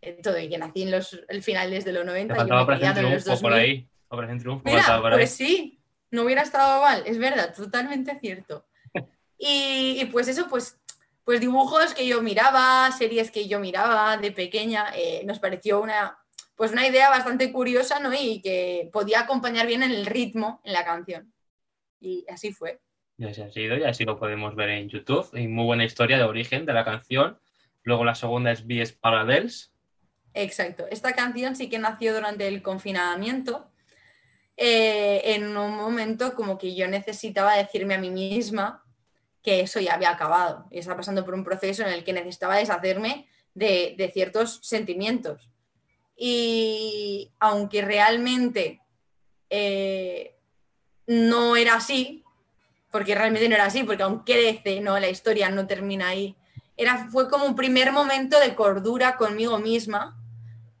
[0.00, 2.40] eh, todo y que nací en los el finales de los Te 90 y yo
[2.40, 3.52] faltaba me he Operación criado en los por 2000.
[3.58, 3.88] ahí.
[4.38, 5.18] Triunfo Mira, por ahí.
[5.18, 8.66] pues sí, no hubiera estado mal, es verdad, totalmente cierto.
[9.38, 10.78] Y, y pues eso, pues,
[11.24, 16.18] pues dibujos que yo miraba, series que yo miraba de pequeña, eh, nos pareció una,
[16.54, 18.12] pues una idea bastante curiosa, ¿no?
[18.12, 21.32] Y que podía acompañar bien en el ritmo en la canción.
[21.98, 22.80] Y así fue.
[23.16, 25.28] Y así ha sido, y así lo podemos ver en YouTube.
[25.32, 27.38] Y muy buena historia de origen de la canción.
[27.82, 29.72] Luego la segunda es BS Parallels.
[30.34, 30.84] Exacto.
[30.90, 33.70] Esta canción sí que nació durante el confinamiento,
[34.56, 38.83] eh, en un momento como que yo necesitaba decirme a mí misma
[39.44, 42.56] que eso ya había acabado y estaba pasando por un proceso en el que necesitaba
[42.56, 45.50] deshacerme de, ciertos sentimientos.
[46.16, 48.80] Y aunque realmente
[49.50, 50.34] eh,
[51.06, 52.24] no era así,
[52.90, 54.98] porque realmente no era así, porque aún crece, ¿no?
[54.98, 56.36] la historia no termina ahí,
[56.76, 60.18] era, fue como un primer momento de cordura conmigo misma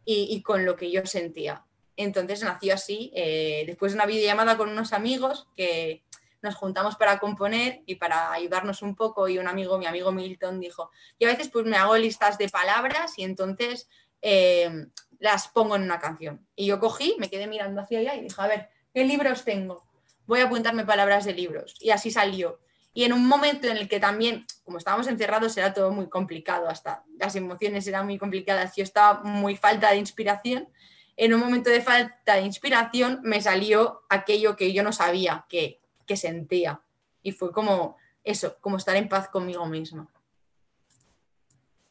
[0.04, 1.64] y, y con lo que yo sentía.
[1.96, 6.02] Entonces nació así, eh, después de una videollamada con unos amigos que
[6.44, 10.60] nos juntamos para componer y para ayudarnos un poco y un amigo, mi amigo Milton,
[10.60, 13.88] dijo, yo a veces pues me hago listas de palabras y entonces
[14.20, 14.86] eh,
[15.18, 16.46] las pongo en una canción.
[16.54, 19.84] Y yo cogí, me quedé mirando hacia allá y dije, a ver, ¿qué libros tengo?
[20.26, 21.76] Voy a apuntarme palabras de libros.
[21.80, 22.60] Y así salió.
[22.92, 26.68] Y en un momento en el que también, como estábamos encerrados, era todo muy complicado,
[26.68, 30.68] hasta las emociones eran muy complicadas, yo estaba muy falta de inspiración.
[31.16, 35.83] En un momento de falta de inspiración me salió aquello que yo no sabía que,
[36.06, 36.80] que sentía.
[37.22, 40.08] Y fue como eso, como estar en paz conmigo misma.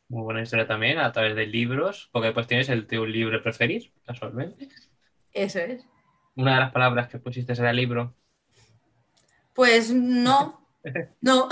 [0.09, 2.09] Muy buena historia también, a través de libros.
[2.11, 4.69] Porque después tienes el teu libro preferido, casualmente.
[5.31, 5.85] Eso es.
[6.35, 8.15] Una de las palabras que pusiste era libro.
[9.53, 10.67] Pues no,
[11.21, 11.49] no.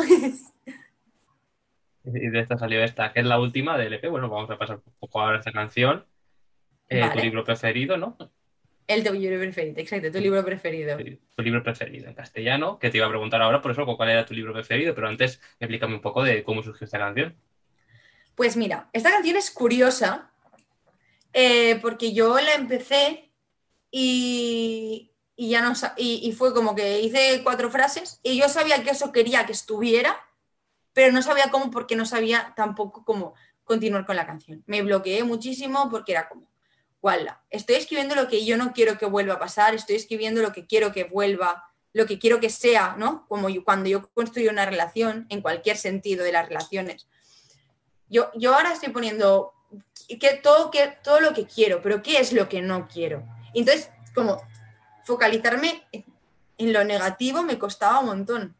[2.03, 4.09] Y de esta salió esta, que es la última del EP.
[4.09, 6.05] Bueno, vamos a pasar un poco ahora esta canción.
[6.89, 7.13] Eh, Vale.
[7.13, 8.17] Tu libro preferido, ¿no?
[8.87, 10.97] El tu libro preferido, exacto, tu libro preferido.
[11.35, 14.25] Tu libro preferido en castellano, que te iba a preguntar ahora, por eso, cuál era
[14.25, 17.35] tu libro preferido, pero antes explícame un poco de cómo surgió esta canción.
[18.35, 20.31] Pues mira, esta canción es curiosa
[21.33, 23.31] eh, porque yo la empecé
[23.89, 28.83] y, y ya no y, y fue como que hice cuatro frases y yo sabía
[28.83, 30.17] que eso quería que estuviera,
[30.93, 34.63] pero no sabía cómo porque no sabía tampoco cómo continuar con la canción.
[34.65, 36.50] Me bloqueé muchísimo porque era como,
[37.01, 40.51] guala, estoy escribiendo lo que yo no quiero que vuelva a pasar, estoy escribiendo lo
[40.53, 43.25] que quiero que vuelva, lo que quiero que sea, ¿no?
[43.27, 47.07] Como yo- cuando yo construyo una relación, en cualquier sentido de las relaciones
[48.11, 49.53] yo, yo ahora estoy poniendo
[50.19, 53.23] que todo, que todo lo que quiero, pero ¿qué es lo que no quiero?
[53.53, 54.41] Entonces, como
[55.05, 55.87] focalizarme
[56.57, 58.55] en, lo negativo me costaba un montón.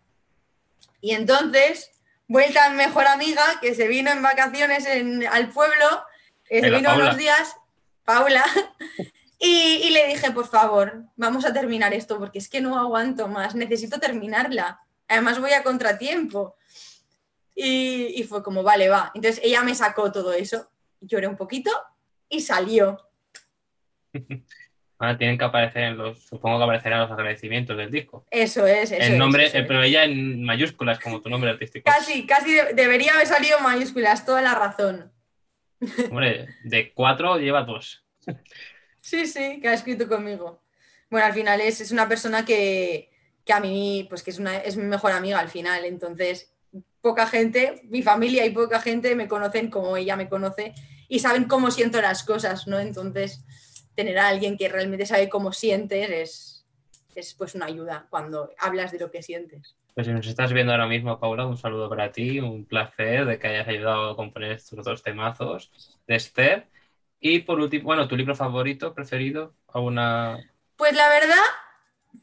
[1.02, 1.92] Y entonces,
[2.28, 6.02] vuelta a mi mejor amiga, que se vino en vacaciones en- al pueblo,
[6.62, 7.56] se vino unos días,
[8.04, 8.44] Paula,
[9.40, 13.28] y, y le dije, por favor, vamos a terminar esto, porque es que no aguanto
[13.28, 14.80] más, necesito terminarla.
[15.08, 16.56] Además voy a contratiempo.
[17.54, 19.12] Y, y fue como, vale, va.
[19.14, 21.70] Entonces ella me sacó todo eso, lloré un poquito
[22.30, 22.98] y salió.
[24.98, 28.26] Ahora tienen que aparecer en los, supongo que aparecerán los agradecimientos del disco.
[28.30, 29.68] Eso es, eso el es, nombre, eso eh, es.
[29.68, 31.90] pero ella en mayúsculas como tu nombre artístico.
[31.92, 35.12] Casi, casi de- debería haber salido en mayúsculas, toda la razón.
[36.10, 38.04] Hombre, de cuatro lleva dos.
[39.00, 40.62] Sí, sí, que ha escrito conmigo.
[41.10, 43.10] Bueno, al final es, es una persona que,
[43.44, 45.86] que a mí, pues que es, una, es mi mejor amiga al final.
[45.86, 46.54] Entonces,
[47.02, 50.74] poca gente, mi familia y poca gente me conocen como ella me conoce
[51.08, 52.80] y saben cómo siento las cosas, ¿no?
[52.80, 53.44] Entonces,
[53.96, 56.66] tener a alguien que realmente sabe cómo sientes es,
[57.16, 59.76] es pues una ayuda cuando hablas de lo que sientes.
[59.94, 63.38] Pues si nos estás viendo ahora mismo, Paula, un saludo para ti, un placer de
[63.38, 66.68] que hayas ayudado a componer estos dos temazos de Esther.
[67.20, 70.40] Y por último, bueno, tu libro favorito, preferido, alguna.
[70.78, 71.44] Pues la verdad,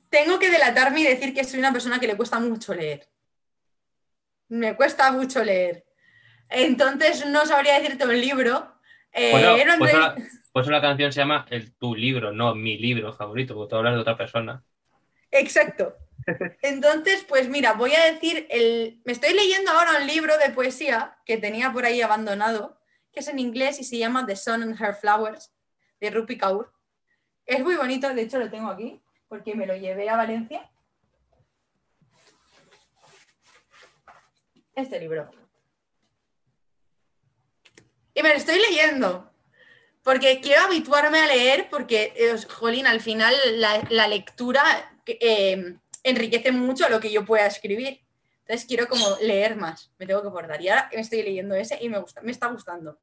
[0.09, 3.07] tengo que delatarme y decir que soy una persona que le cuesta mucho leer.
[4.49, 5.85] Me cuesta mucho leer.
[6.49, 8.75] Entonces no sabría decirte un libro.
[9.13, 10.15] Eh, Bueno, era un pues, una,
[10.53, 13.95] pues una canción se llama el, Tu libro, no mi libro favorito, porque tú hablas
[13.95, 14.63] de otra persona.
[15.31, 15.95] Exacto.
[16.63, 19.01] Entonces, pues mira, voy a decir el.
[19.05, 22.81] Me estoy leyendo ahora un libro de poesía que tenía por ahí abandonado,
[23.13, 25.53] que es en inglés y se llama The Sun and Her Flowers,
[26.01, 26.73] de Rupi Kaur.
[27.47, 30.71] Es muy bonito, de hecho lo tengo aquí, porque me lo llevé a Valencia.
[34.75, 35.31] Este libro.
[38.15, 39.33] Y me lo estoy leyendo.
[40.03, 44.63] Porque quiero habituarme a leer, porque, eh, jolín, al final la, la lectura
[45.07, 48.01] eh, enriquece mucho lo que yo pueda escribir.
[48.41, 50.61] Entonces quiero como leer más, me tengo que acordar.
[50.63, 52.99] Y ahora me estoy leyendo ese y me, gusta, me está gustando.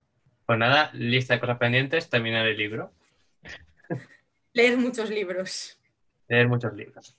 [0.46, 2.92] Pues nada, lista de cosas pendientes, terminar el libro.
[4.54, 5.80] Leer muchos libros.
[6.28, 7.16] Leer muchos libros.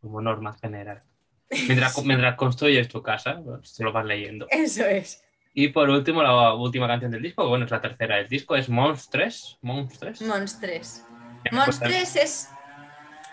[0.00, 1.02] Como norma general.
[1.50, 4.46] Mientras, mientras construyes tu casa, pues, te lo vas leyendo.
[4.50, 5.24] Eso es.
[5.56, 8.68] Y por último, la última canción del disco, bueno, es la tercera del disco, es
[8.68, 9.56] Monstres.
[9.62, 10.20] Monstres.
[10.22, 11.04] Monstres.
[11.52, 12.50] Monstres es,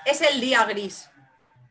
[0.06, 1.11] es el día gris,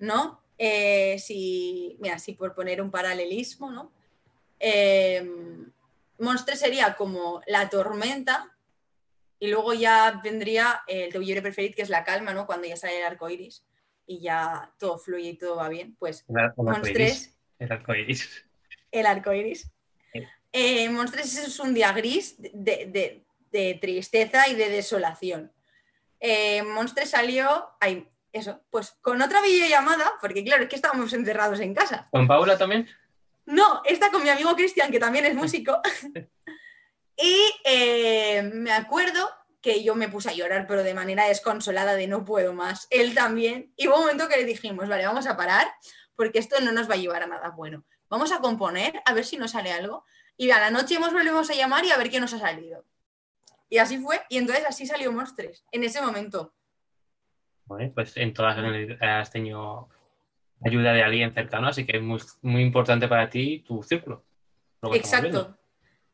[0.00, 0.42] ¿no?
[0.58, 3.92] Eh, si, mira, si por poner un paralelismo, ¿no?
[4.58, 5.26] Eh,
[6.18, 8.54] Monstres sería como la tormenta
[9.38, 12.46] y luego ya vendría el teu llibre preferit, que es la calma, ¿no?
[12.46, 13.64] Cuando ya sale el arco iris
[14.06, 15.96] y ya todo fluye y todo va bien.
[15.98, 16.76] Pues El ar- el arcoiris.
[16.78, 17.36] Monstres,
[18.90, 19.70] El arco iris.
[20.52, 22.50] Eh, Monstres es un día gris de,
[22.86, 25.50] de- de tristeza y de desolación.
[26.20, 31.60] Eh, Monstres salió, ay, eso, pues con otra videollamada, porque claro, es que estábamos encerrados
[31.60, 32.06] en casa.
[32.10, 32.88] ¿Con Paula también?
[33.46, 35.80] No, esta con mi amigo Cristian, que también es músico.
[37.16, 39.28] y eh, me acuerdo
[39.60, 42.86] que yo me puse a llorar, pero de manera desconsolada, de no puedo más.
[42.90, 43.72] Él también.
[43.76, 45.66] Y hubo un momento que le dijimos, vale, vamos a parar,
[46.16, 47.84] porque esto no nos va a llevar a nada bueno.
[48.08, 50.04] Vamos a componer, a ver si nos sale algo.
[50.36, 52.84] Y a la noche nos volvemos a llamar y a ver qué nos ha salido.
[53.68, 56.54] Y así fue, y entonces así salió Monstres, en ese momento.
[57.70, 58.58] Bueno, pues en todas
[59.00, 59.88] has tenido
[60.60, 64.24] ayuda de alguien cercano, así que es muy, muy importante para ti tu círculo.
[64.92, 65.56] Exacto.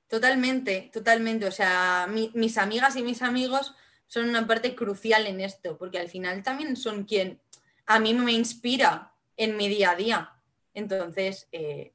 [0.06, 1.46] Totalmente, totalmente.
[1.46, 3.74] O sea, mi- mis amigas y mis amigos
[4.06, 7.40] son una parte crucial en esto, porque al final también son quien
[7.86, 10.32] a mí me inspira en mi día a día.
[10.74, 11.94] Entonces, eh,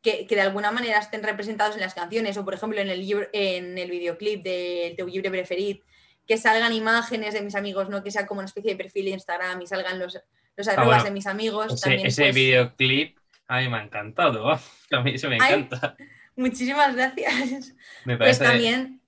[0.00, 3.28] que, que de alguna manera estén representados en las canciones o, por ejemplo, en el,
[3.34, 5.82] en el videoclip del teu llibre preferit,
[6.28, 9.10] que salgan imágenes de mis amigos, no que sea como una especie de perfil de
[9.12, 10.20] Instagram y salgan los,
[10.56, 11.04] los arrobas Ah, bueno.
[11.04, 11.72] de mis amigos.
[11.72, 14.50] Ese, también, ese pues, videoclip a mí me ha encantado.
[14.90, 15.96] A mí eso me Ay, encanta.
[16.36, 17.74] Muchísimas gracias.
[18.04, 19.00] Me Pues parece también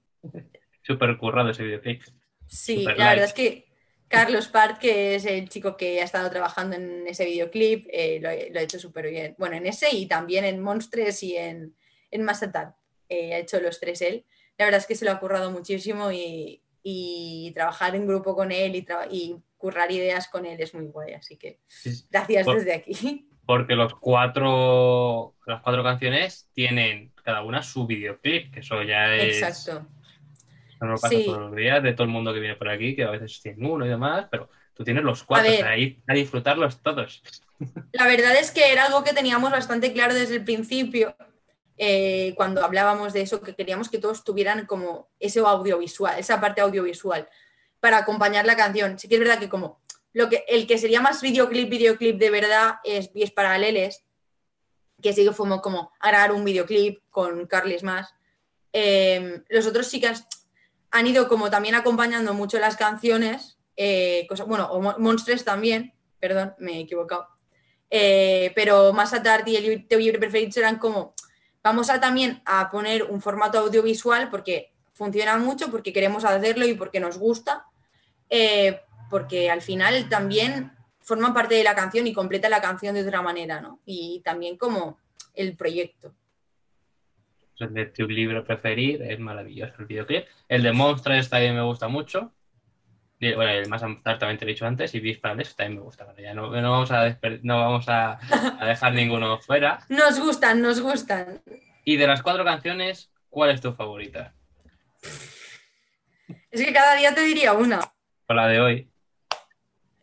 [0.83, 2.03] súper currado ese videoclip.
[2.49, 3.19] Sí, Super la light.
[3.19, 3.67] verdad es que
[4.09, 8.29] Carlos Part, que es el chico que ha estado trabajando en ese videoclip, eh, lo,
[8.53, 9.37] lo ha hecho súper bien.
[9.39, 11.77] Bueno, en ese y también en Monstres y en,
[12.11, 12.27] en.
[13.09, 14.25] Eh, ha hecho los tres él.
[14.59, 18.53] La verdad es que se lo ha currado muchísimo y, y trabajar en grupo con
[18.53, 21.15] él y, y currar ideas con él es muy guay.
[21.15, 21.61] Así que
[22.11, 23.27] gracias Por- desde aquí.
[23.47, 29.43] Porque los cuatro, las cuatro canciones tienen cada una su videoclip, que eso ya es.
[29.43, 29.87] Exacto.
[30.81, 31.25] No lo pasa Sí.
[31.27, 33.67] todos los días de todo el mundo que viene por aquí, que a veces tienen
[33.67, 37.23] uno y demás, pero tú tienes los cuatro, sea, ahí a disfrutarlos todos.
[37.93, 41.15] La verdad es que era algo que teníamos bastante claro desde el principio,
[41.83, 46.61] eh, cuando hablábamos de eso, que queríamos que todos tuvieran como ese audiovisual, esa parte
[46.61, 47.27] audiovisual,
[47.81, 48.99] para acompañar la canción.
[48.99, 49.81] Sí que es verdad que como
[50.13, 54.05] lo que, el que sería más videoclip, videoclip de verdad es Pies Paraleles,
[55.01, 58.13] que sí que fuimos como a grabar un videoclip con Carles más.
[58.75, 60.13] Eh, los otros sí que
[60.91, 66.55] han ido como también acompañando mucho las canciones, eh, bueno, o Mo- Monstres también, perdón,
[66.59, 67.27] me he equivocado.
[67.89, 71.15] Eh, pero más a tarde y el teu llibre preferit serán como,
[71.63, 76.75] vamos a también a poner un formato audiovisual porque funciona mucho, porque queremos hacerlo y
[76.75, 77.65] porque nos gusta,
[78.29, 83.03] eh, porque al final también forma parte de la canción y completa la canción de
[83.03, 83.81] otra manera, ¿no?
[83.85, 84.99] Y también como
[85.35, 86.15] el proyecto.
[87.59, 90.25] De tu libro preferido es maravilloso el videoclip.
[90.49, 92.33] El de Monsters también me gusta mucho.
[93.23, 94.95] Y, bueno, el más Amtar también te lo he dicho antes.
[94.95, 96.05] Y Beast Parades también me gusta.
[96.05, 98.19] Bueno, ya no, no vamos, a, no vamos a,
[98.59, 99.85] a dejar ninguno fuera.
[99.91, 101.43] Nos gustan, nos gustan.
[101.85, 104.33] Y de las cuatro canciones, ¿cuál es tu favorita?
[106.51, 107.81] Es que cada día te diría una.
[108.27, 108.91] Con la de hoy.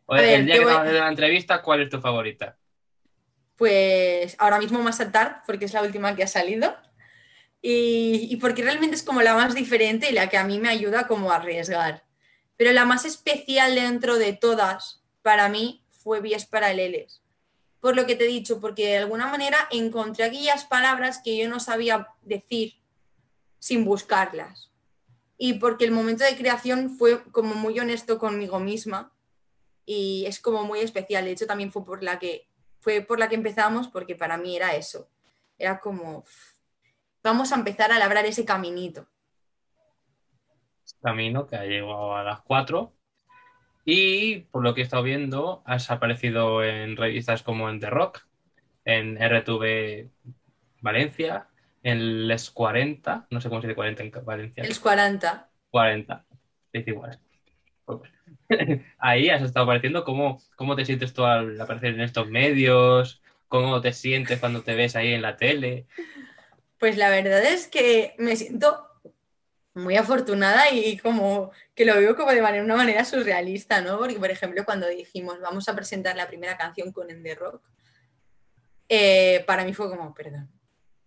[0.05, 1.99] O A ver, el día que voy- vamos a hacer la entrevista, ¿cuál es tu
[1.99, 2.57] favorita?
[3.57, 6.76] Pues ahora mismo más a tarde, porque es la última que ha salido.
[7.61, 11.07] y, porque realmente es como la más diferente y la que a mí me ayuda
[11.07, 12.03] como a arriesgar.
[12.58, 17.22] Pero la más especial dentro de todas, para mí, fue Vías Paraleles.
[17.80, 21.47] Por lo que te he dicho, porque de alguna manera encontré aquellas palabras que yo
[21.47, 22.74] no sabía decir
[23.60, 24.72] sin buscarlas.
[25.38, 29.14] Y porque el momento de creación fue como muy honesto conmigo misma
[29.86, 31.26] y es como muy especial.
[31.26, 32.47] De hecho, también fue por la que,
[32.80, 35.08] fue por la que empezamos, porque para mí era eso.
[35.60, 36.26] Era como,
[37.22, 39.08] vamos a empezar a labrar ese caminito.
[41.01, 42.93] Camino que ha llegado a las 4
[43.85, 48.25] y por lo que he estado viendo has aparecido en revistas como en The Rock,
[48.83, 50.09] en RTV
[50.81, 51.47] Valencia,
[51.83, 54.63] en Les 40, no sé cómo se dice 40 en Valencia.
[54.63, 55.49] Les 40.
[55.69, 56.25] 40,
[56.73, 57.19] dice igual.
[58.97, 63.21] Ahí has estado apareciendo, ¿cómo, cómo te sientes tú al aparecer en estos medios?
[63.47, 65.85] ¿Cómo te sientes cuando te ves ahí en la tele?
[66.79, 68.86] Pues la verdad es que me siento
[69.78, 73.97] muy afortunada y como que lo veo como de manera, una manera surrealista, ¿no?
[73.97, 77.61] Porque, por ejemplo, cuando dijimos vamos a presentar la primera canción con Ender Rock,
[78.89, 80.49] eh, para mí fue como, perdón.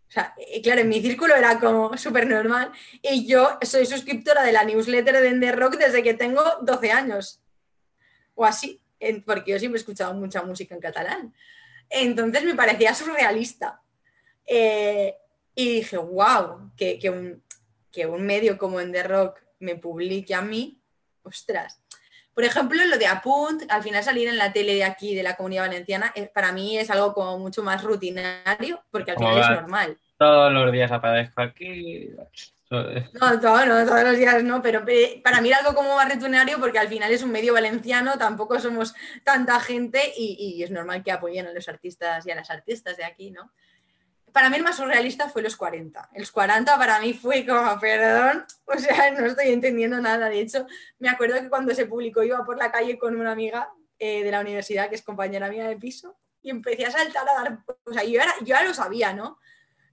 [0.08, 4.42] O sea, eh, claro, en mi círculo era como súper normal y yo soy suscriptora
[4.42, 7.40] de la newsletter de Ender Rock desde que tengo 12 años
[8.34, 8.82] o así,
[9.24, 11.34] porque yo siempre he escuchado mucha música en catalán.
[11.88, 13.80] Entonces me parecía surrealista.
[14.46, 15.14] Eh,
[15.54, 17.42] y dije, wow, que, que, un,
[18.18, 20.80] medio como en The Rock me publique a mí,
[21.22, 21.82] ostras.
[22.34, 25.36] Por ejemplo, lo de Apunt, al final salir en la tele de aquí, de la
[25.36, 29.98] comunidad valenciana, para mí es algo como mucho más rutinario, porque al final es normal.
[30.16, 32.10] Todos los días aparezco aquí.
[32.70, 32.84] No,
[33.14, 34.84] no, todos los días no, pero
[35.24, 38.60] para mí es algo como más rutinario porque al final es un medio valenciano, tampoco
[38.60, 42.48] somos tanta gente y, y, es normal que apoyen a los artistas y a las
[42.48, 43.50] artistas de aquí, ¿no?
[44.32, 46.10] Para mí el más surrealista fue los 40.
[46.16, 50.28] Los 40 para mí fue como, perdón, o sea, no estoy entendiendo nada.
[50.28, 50.66] De hecho,
[50.98, 54.30] me acuerdo que cuando se publicó iba por la calle con una amiga eh, de
[54.30, 57.92] la universidad, que es compañera mía de piso, y empecé a saltar a dar, o
[57.92, 59.38] sea, yo, ya lo sabía, ¿no?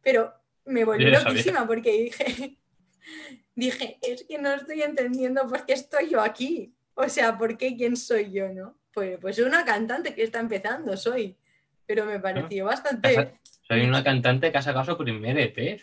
[0.01, 0.33] Pero
[0.65, 2.57] me volví loquísima porque dije,
[3.55, 6.73] dije, es que no estoy entendiendo por qué estoy yo aquí.
[6.93, 8.79] O sea, ¿por qué quién soy yo, no?
[8.93, 11.37] Pues, pues una cantante que está empezando, soy.
[11.85, 15.81] Pero me pareció bastante soy una cantante que ha sacado su primer EP.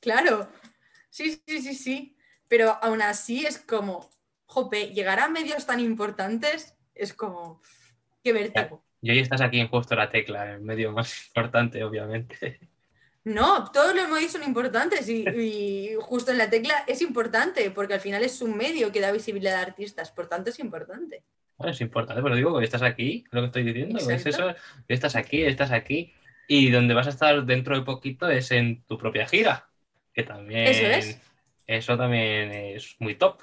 [0.00, 0.48] Claro,
[1.08, 2.16] sí, sí, sí, sí.
[2.48, 4.10] Pero aún así es como,
[4.46, 7.62] jope, llegar a medios tan importantes es como,
[8.22, 8.84] qué vértigo.
[9.00, 12.60] Y hoy estás aquí en justo la tecla, el medio más importante, obviamente.
[13.24, 18.00] No, todos los medios son importantes y, justo en la tecla es importante, porque al
[18.00, 21.22] final es un medio que da visibilidad a artistas, por tanto es importante.
[21.56, 24.54] Bueno, es importante, pero digo que estás aquí, lo que estoy diciendo, es eso,
[24.88, 26.12] estás aquí, estás aquí,
[26.48, 29.68] y donde vas a estar dentro de poquito es en tu propia gira,
[30.12, 30.66] que también...
[30.66, 31.18] Eso es.
[31.66, 33.40] Eso también es muy top.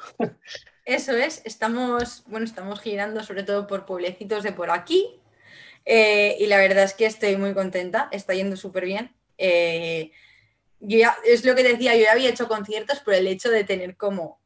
[0.85, 5.19] Eso es, estamos, bueno, estamos girando sobre todo por pueblecitos de por aquí
[5.85, 9.15] eh, y la verdad es que estoy muy contenta, está yendo súper bien.
[9.37, 10.11] Eh,
[10.79, 13.63] yo ya, es lo que decía, yo ya había hecho conciertos por el hecho de
[13.63, 14.39] tener como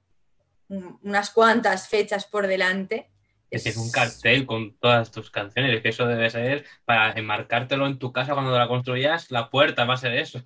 [0.68, 3.10] unas cuantas fechas por delante
[3.56, 8.12] es un cartel con todas tus canciones, que eso debe ser para enmarcártelo en tu
[8.12, 10.43] casa cuando la construyas, la puerta va a ser eso.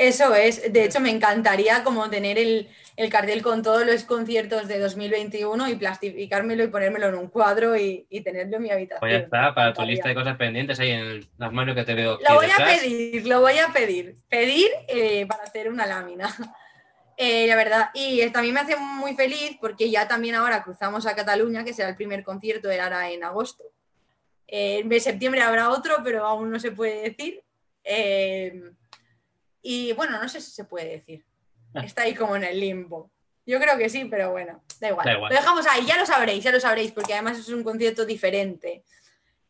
[0.00, 2.68] Eso es, de hecho me encantaría como tener el,
[3.10, 8.06] cartel con todos los conciertos de 2021 y plastificármelo y ponérmelo en un cuadro y,
[8.24, 9.00] tenerlo en mi habitación.
[9.00, 11.94] Pues ya está, para tu lista de cosas pendientes ahí en las manos que te
[11.94, 12.18] veo.
[12.26, 16.34] Lo voy a pedir, lo voy a pedir, pedir eh, para hacer una lámina.
[17.22, 21.14] Eh, la verdad, y también me hace muy feliz porque ya también ahora cruzamos a
[21.14, 23.62] Cataluña, que será el primer concierto de Lara en agosto.
[24.46, 27.42] Eh, en septiembre habrá otro, pero aún no se puede decir.
[27.84, 28.72] Eh,
[29.60, 31.22] y bueno, no sé si se puede decir.
[31.74, 31.82] Ah.
[31.84, 33.10] Está ahí como en el limbo.
[33.44, 35.20] Yo creo que sí, pero bueno, da igual.
[35.20, 38.82] Lo dejamos ahí, ya lo sabréis, ya lo sabréis, porque además es un concierto diferente.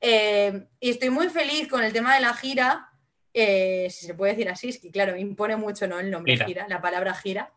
[0.01, 2.91] y estoy muy feliz con el tema de la gira,
[3.33, 6.01] si se puede decir así, es que claro, me impone mucho ¿no?
[6.01, 7.53] el nombre gira la palabra gira.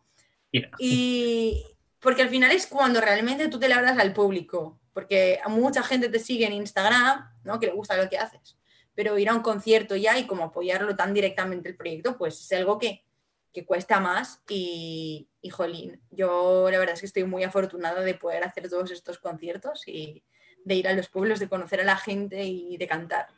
[0.78, 1.64] Y
[2.00, 6.08] porque al final es cuando realmente tú te le hablas al público, porque mucha gente
[6.08, 7.58] te sigue en Instagram, ¿no?
[7.58, 8.56] Que le gusta lo que haces,
[8.94, 12.52] pero ir a un concierto ya y como apoyarlo tan directamente el proyecto, pues es
[12.58, 13.04] algo que,
[13.52, 18.14] que cuesta más y, y, jolín, yo la verdad es que estoy muy afortunada de
[18.14, 20.22] poder hacer todos estos conciertos y
[20.64, 23.28] de ir a los pueblos, de conocer a la gente y de cantar,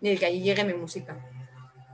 [0.00, 1.18] y de que allí llegue mi música.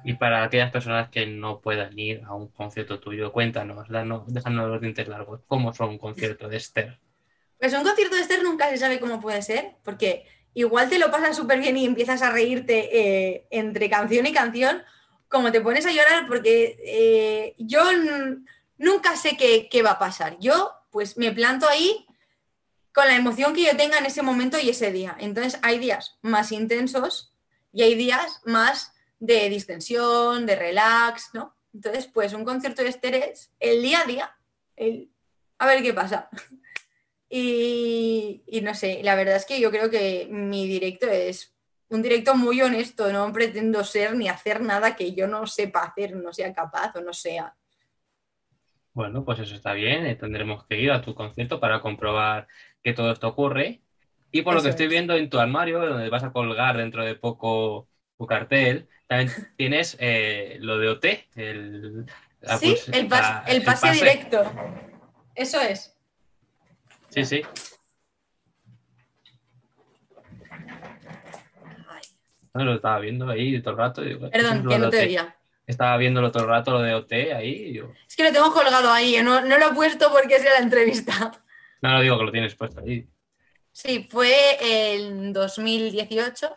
[0.05, 3.88] Y para aquellas personas que no puedan ir a un concierto tuyo, cuéntanos,
[4.26, 5.40] déjanos los dientes largos.
[5.46, 6.98] ¿Cómo son un concierto de Esther?
[7.59, 11.11] Pues un concierto de Esther nunca se sabe cómo puede ser, porque igual te lo
[11.11, 14.82] pasas súper bien y empiezas a reírte eh, entre canción y canción,
[15.28, 17.82] como te pones a llorar porque eh, yo
[18.76, 20.36] nunca sé qué, qué va a pasar.
[20.40, 22.07] Yo pues me planto ahí
[22.92, 25.16] con la emoción que yo tenga en ese momento y ese día.
[25.18, 27.32] Entonces hay días más intensos
[27.72, 28.91] y hay días más
[29.22, 31.56] de distensión, de relax, ¿no?
[31.72, 34.36] Entonces, pues un concierto de Esther es el día a día,
[34.76, 35.10] el
[35.58, 36.28] a ver qué pasa.
[37.34, 41.54] Y, y no sé, la verdad es que yo creo que mi directo es
[41.88, 46.14] un directo muy honesto, no pretendo ser ni hacer nada que yo no sepa hacer,
[46.16, 47.56] no sea capaz o no sea.
[48.94, 50.06] Bueno, pues eso está bien.
[50.06, 52.46] eh, Tendremos que ir a tu concierto para comprobar
[52.82, 53.82] que todo esto ocurre.
[54.30, 54.88] Y por lo que estoy es.
[54.88, 57.88] viendo en tu armario, donde vas a colgar dentro de poco
[58.26, 61.04] cartel, también tienes eh, lo de OT,
[61.36, 62.06] el,
[62.40, 64.42] la Sí, el, pas- la- el pase directo.
[65.34, 65.96] Eso es.
[67.10, 67.42] Sí, sí.
[72.54, 74.02] No, lo estaba viendo ahí todo el rato.
[74.04, 75.36] y digo, ¿eso es perdón, que no te oía.
[75.66, 77.72] Estaba viéndolo todo el rato, lo de OT ahí.
[77.72, 80.50] digo, Es que lo tengo colgado ahí, no, no lo he puesto porque es de
[80.50, 81.32] la entrevista.
[81.80, 83.08] no, lo digo que lo tienes puesto ahí.
[83.70, 86.54] Sí, fue en 2018.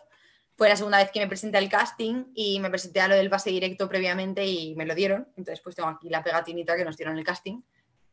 [0.57, 3.29] Fue la segunda vez que me presenté al casting y me presenté a lo del
[3.29, 5.27] pase directo previamente y me lo dieron.
[5.35, 7.61] Entonces, pues tengo aquí la pegatinita que nos dieron el casting.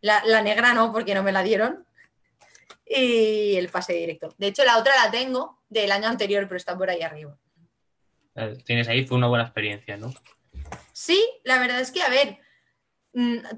[0.01, 1.87] La, la negra no, porque no me la dieron.
[2.85, 4.35] Y el pase directo.
[4.39, 7.37] De hecho, la otra la tengo del año anterior, pero está por ahí arriba.
[8.65, 10.13] Tienes ahí, fue una buena experiencia, ¿no?
[10.93, 12.39] Sí, la verdad es que, a ver,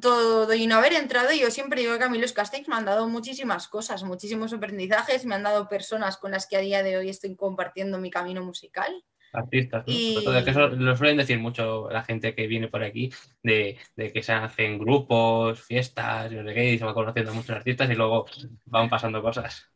[0.00, 2.84] todo y no haber entrado, yo siempre digo que a mí los castings me han
[2.84, 6.96] dado muchísimas cosas, muchísimos aprendizajes, me han dado personas con las que a día de
[6.96, 9.04] hoy estoy compartiendo mi camino musical.
[9.32, 9.92] Artistas, ¿no?
[9.92, 12.82] Y- Sobre todo, es que eso lo suelen decir mucho la gente que viene por
[12.84, 16.94] aquí, de, de que se hacen grupos, fiestas, y no sé qué, y se va
[16.94, 18.26] conociendo a muchos artistas y luego
[18.66, 19.68] van pasando cosas.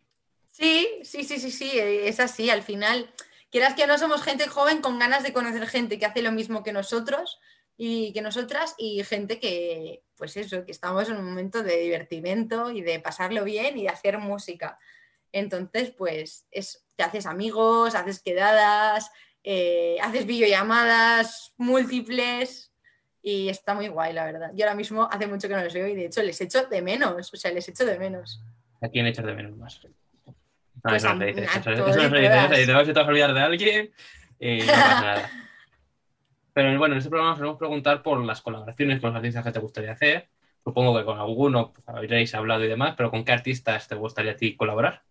[0.51, 2.51] Sí, sí, sí, sí, sí, es así.
[2.51, 3.13] Al final,
[3.51, 6.63] quieras que no somos gente joven con ganas de conocer gente que hace lo mismo
[6.63, 7.39] que nosotros
[7.81, 12.73] y que nosotras y gente que, pues eso, que estamos en un momento de divertimento
[12.73, 14.81] y de pasarlo bien y de hacer música.
[15.31, 19.13] Entonces, pues es, te haces amigos, haces quedadas,
[19.45, 22.73] eh, haces videollamadas múltiples
[23.23, 24.51] y está muy guay, la verdad.
[24.55, 26.83] Yo ahora mismo hace mucho que no les veo y de hecho les echo de
[26.83, 28.43] menos, o sea, les echo de menos.
[28.81, 29.81] ¿A quién echas de menos más?
[30.27, 30.33] Ah,
[30.83, 32.99] Pues eso no se dice, a eso, eso todos no se dice, eso si te
[32.99, 33.93] vas a olvidar de alguien
[34.41, 35.48] y no pasa nada.
[36.59, 39.53] Pero bueno, en este programa vamos a preguntar por las colaboraciones con los artistas que
[39.53, 40.29] te gustaría hacer.
[40.65, 44.33] Supongo que con alguno pues, habréis hablado y demás, pero ¿con qué artistas te gustaría
[44.33, 45.05] a ti colaborar?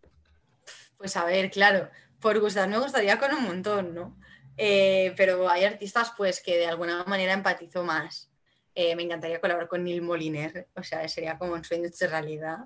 [0.98, 1.89] Pues a ver, claro,
[2.20, 4.18] por gustar me gustaría con un montón, ¿no?
[4.58, 8.30] Eh, pero hay artistas pues que de alguna manera empatizo más.
[8.76, 12.66] Eh, me encantaría colaborar con Neil Moliner, o sea, sería como un sueño hecho realidad.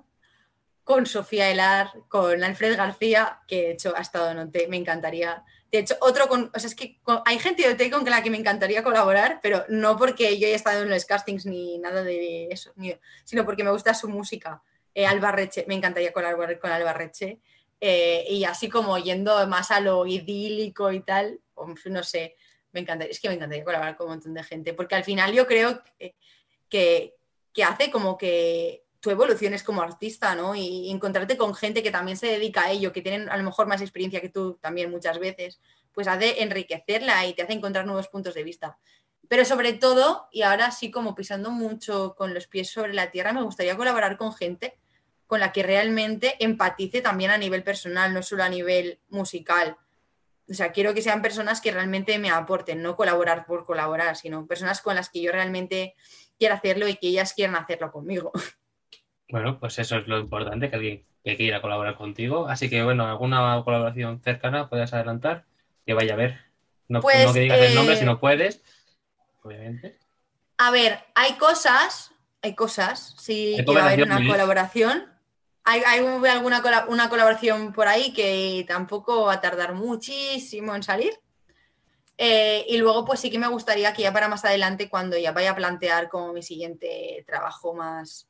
[0.84, 5.44] Con Sofía Elar, con Alfred García, que de hecho ha estado en OT, me encantaría.
[5.70, 8.30] De hecho, otro con, o sea, es que hay gente de OT con la que
[8.30, 12.48] me encantaría colaborar, pero no porque yo haya estado en los castings ni nada de
[12.50, 12.72] eso,
[13.24, 14.62] sino porque me gusta su música.
[14.94, 17.38] Eh, Alba Reche, me encantaría colaborar con Alba Reche.
[17.80, 21.40] Eh, y así como yendo más a lo idílico y tal,
[21.86, 22.36] no sé,
[22.72, 25.32] me encantaría, es que me encantaría colaborar con un montón de gente, porque al final
[25.32, 25.82] yo creo
[26.68, 27.14] que,
[27.52, 30.54] que hace como que tú evoluciones como artista, ¿no?
[30.54, 33.66] Y, encontrarte con gente que también se dedica a ello, que tienen a lo mejor
[33.66, 35.60] más experiencia que tú también muchas veces,
[35.92, 38.78] pues hace enriquecerla y te hace encontrar nuevos puntos de vista.
[39.28, 43.32] Pero sobre todo, y ahora sí como pisando mucho con los pies sobre la tierra,
[43.32, 44.78] me gustaría colaborar con gente
[45.26, 49.78] con la que realmente empatice también a nivel personal, no solo a nivel musical.
[50.48, 54.46] O sea, quiero que sean personas que realmente me aporten, no colaborar por colaborar, sino
[54.46, 55.96] personas con las que yo realmente
[56.38, 58.30] quiera hacerlo y que ellas quieran hacerlo conmigo.
[59.32, 62.48] Bueno, pues eso es lo importante, que alguien que quiera colaborar contigo.
[62.48, 65.46] Así que bueno, alguna colaboración cercana puedes adelantar,
[65.86, 66.38] que vaya a ver.
[66.86, 68.60] No, Pues, no que digas el nombre eh, si no puedes,
[69.42, 69.96] obviamente.
[70.58, 72.12] A ver, hay cosas,
[72.42, 75.10] hay cosas, sí Hay que va a haber una colaboración.
[75.64, 81.14] Hay, hay alguna una colaboración por ahí que tampoco va a tardar muchísimo en salir.
[82.18, 85.32] Eh, y luego, pues sí que me gustaría que ya para más adelante, cuando ya
[85.32, 88.28] vaya a plantear como mi siguiente trabajo más,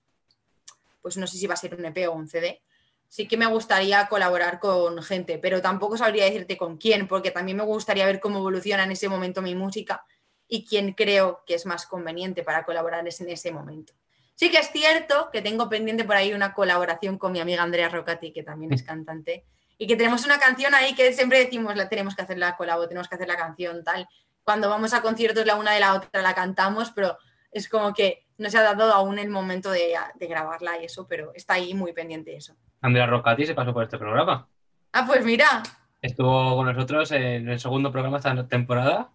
[1.03, 2.62] pues no sé si va a ser un EP o un CD,
[3.09, 7.59] sí que me gustaría colaborar con gente, pero tampoco sabría decirte con quién, porque también
[7.59, 10.07] me gustaría ver cómo evoluciona en ese momento mi música
[10.48, 13.92] y quién creo que es más conveniente para colaborar en ese momento.
[14.34, 17.88] Sí que es cierto que tengo pendiente por ahí una colaboración con mi amiga Andrea
[17.88, 19.44] Rocati, que también es cantante,
[19.78, 22.88] y que tenemos una canción ahí que siempre decimos, la tenemos que hacer la colabo,
[22.88, 24.09] tenemos que hacer la canción, tal.
[24.42, 27.18] Cuando vamos a conciertos la una de la otra la cantamos, pero
[27.50, 31.07] es como que no se ha dado aún el momento de, de grabarla y eso,
[31.07, 32.55] pero está ahí muy pendiente eso.
[32.80, 34.49] Andrea Rocati se pasó por este programa.
[34.93, 35.62] Ah, pues mira,
[36.03, 39.11] Estuvo con nosotros en el segundo programa de esta temporada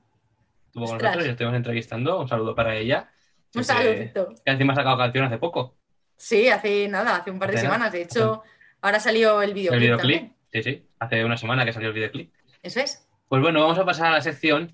[0.67, 2.21] estuvo con nosotros y estuvimos entrevistando.
[2.21, 3.11] Un saludo para ella.
[3.53, 4.29] Un saludito.
[4.45, 5.75] Que encima ha sacado canción hace poco.
[6.15, 7.75] Sí, hace nada, hace un par de Hace nada.
[7.75, 7.93] semanas.
[7.93, 8.41] De hecho,
[8.81, 9.73] ahora salió el videoclip.
[9.73, 10.17] el videoclip.
[10.21, 10.35] también.
[10.53, 10.87] Sí, sí.
[10.99, 12.33] Hace una semana que salió el videoclip.
[12.63, 13.05] Eso es.
[13.27, 14.73] Pues bueno, vamos a pasar a la sección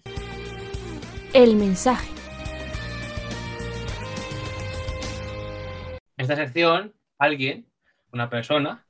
[1.34, 2.10] El mensaje.
[6.24, 7.68] Esta sección, alguien,
[8.12, 8.86] una persona,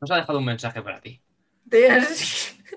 [0.00, 1.22] nos ha dejado un mensaje para ti.
[1.70, 1.88] Te-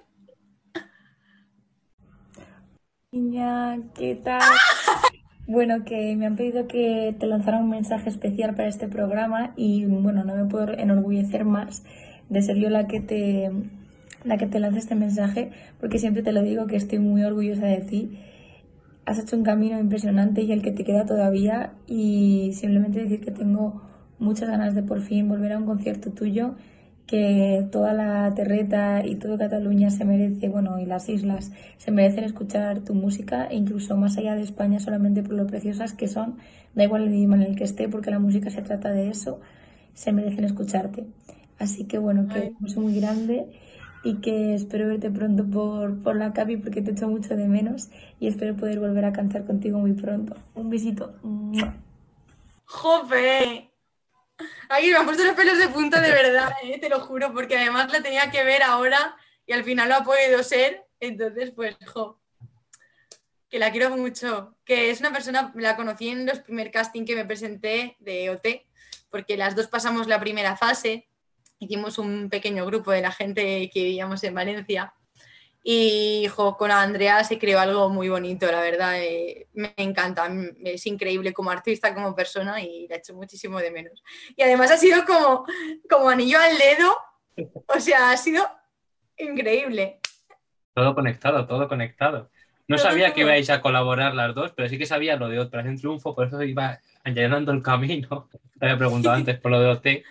[3.11, 4.41] Niña, ¿qué tal?
[5.47, 9.85] Bueno, que me han pedido que te lanzara un mensaje especial para este programa y
[9.85, 11.83] bueno, no me puedo enorgullecer más
[12.29, 13.51] de ser yo la que te
[14.23, 17.65] la que te lance este mensaje, porque siempre te lo digo que estoy muy orgullosa
[17.67, 18.19] de ti.
[19.05, 23.31] Has hecho un camino impresionante y el que te queda todavía y simplemente decir que
[23.31, 23.81] tengo
[24.21, 26.55] muchas ganas de por fin volver a un concierto tuyo
[27.07, 32.23] que toda la terreta y todo Cataluña se merece, bueno, y las islas se merecen
[32.23, 36.37] escuchar tu música, e incluso más allá de España, solamente por lo preciosas que son,
[36.73, 39.41] da igual el idioma en el que esté, porque la música se trata de eso,
[39.93, 41.05] se merecen escucharte.
[41.59, 42.55] Así que bueno, que Ay.
[42.57, 43.47] un beso muy grande
[44.03, 47.89] y que espero verte pronto por, por la Capi porque te echo mucho de menos
[48.19, 50.35] y espero poder volver a cantar contigo muy pronto.
[50.55, 51.13] Un besito.
[52.63, 53.70] ¡Jope!
[54.69, 57.91] Ay, me han los pelos de punta de verdad, eh, te lo juro, porque además
[57.91, 59.15] la tenía que ver ahora
[59.45, 60.85] y al final no ha podido ser.
[60.99, 62.19] Entonces, pues, jo.
[63.49, 64.55] Que la quiero mucho.
[64.63, 68.65] Que es una persona, la conocí en los primer casting que me presenté de OT,
[69.09, 71.09] porque las dos pasamos la primera fase.
[71.59, 74.93] Hicimos un pequeño grupo de la gente que vivíamos en Valencia.
[75.63, 78.95] Y jo, con Andrea se creó algo muy bonito, la verdad.
[79.01, 83.69] eh, me encanta, m- es increíble como artista, como persona y la echo muchísimo de
[83.71, 84.03] menos.
[84.35, 85.45] Y además ha sido como,
[85.89, 86.97] como anillo al dedo,
[87.67, 88.47] o sea, ha sido
[89.17, 89.99] increíble.
[90.73, 92.29] Todo conectado, todo conectado.
[92.67, 95.39] No Todo, sabía que ibais a colaborar las dos, pero sí que sabía lo de
[95.39, 98.29] Operación Triunfo, por eso iba allanando el camino.
[98.59, 100.03] Te había preguntado antes por lo de OT.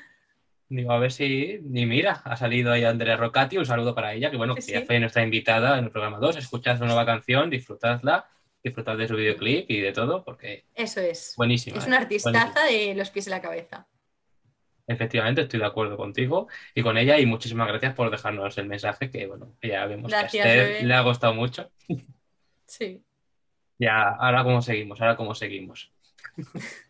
[0.71, 1.59] Digo, a ver si.
[1.65, 4.71] Ni mira, ha salido ahí Andrea Rocati, un saludo para ella, que bueno, que Sí,
[4.71, 6.37] ya fue nuestra invitada en el programa 2.
[6.37, 8.29] Escuchad su nueva canción, disfrutadla,
[8.63, 11.35] disfrutad de su videoclip y de todo, porque Eso es.
[11.37, 11.77] buenísima.
[11.77, 11.89] Es ¿eh?
[11.89, 13.89] una artistaza de los pies en la cabeza.
[14.87, 19.11] Efectivamente, estoy de acuerdo contigo y con ella y muchísimas gracias por dejarnos el mensaje
[19.11, 21.71] que, bueno, ya vemos Gracias, que a Esther le ha gustado mucho.
[22.67, 23.05] Sí.
[23.83, 25.91] Ya, ahora cómo seguimos, ahora cómo seguimos.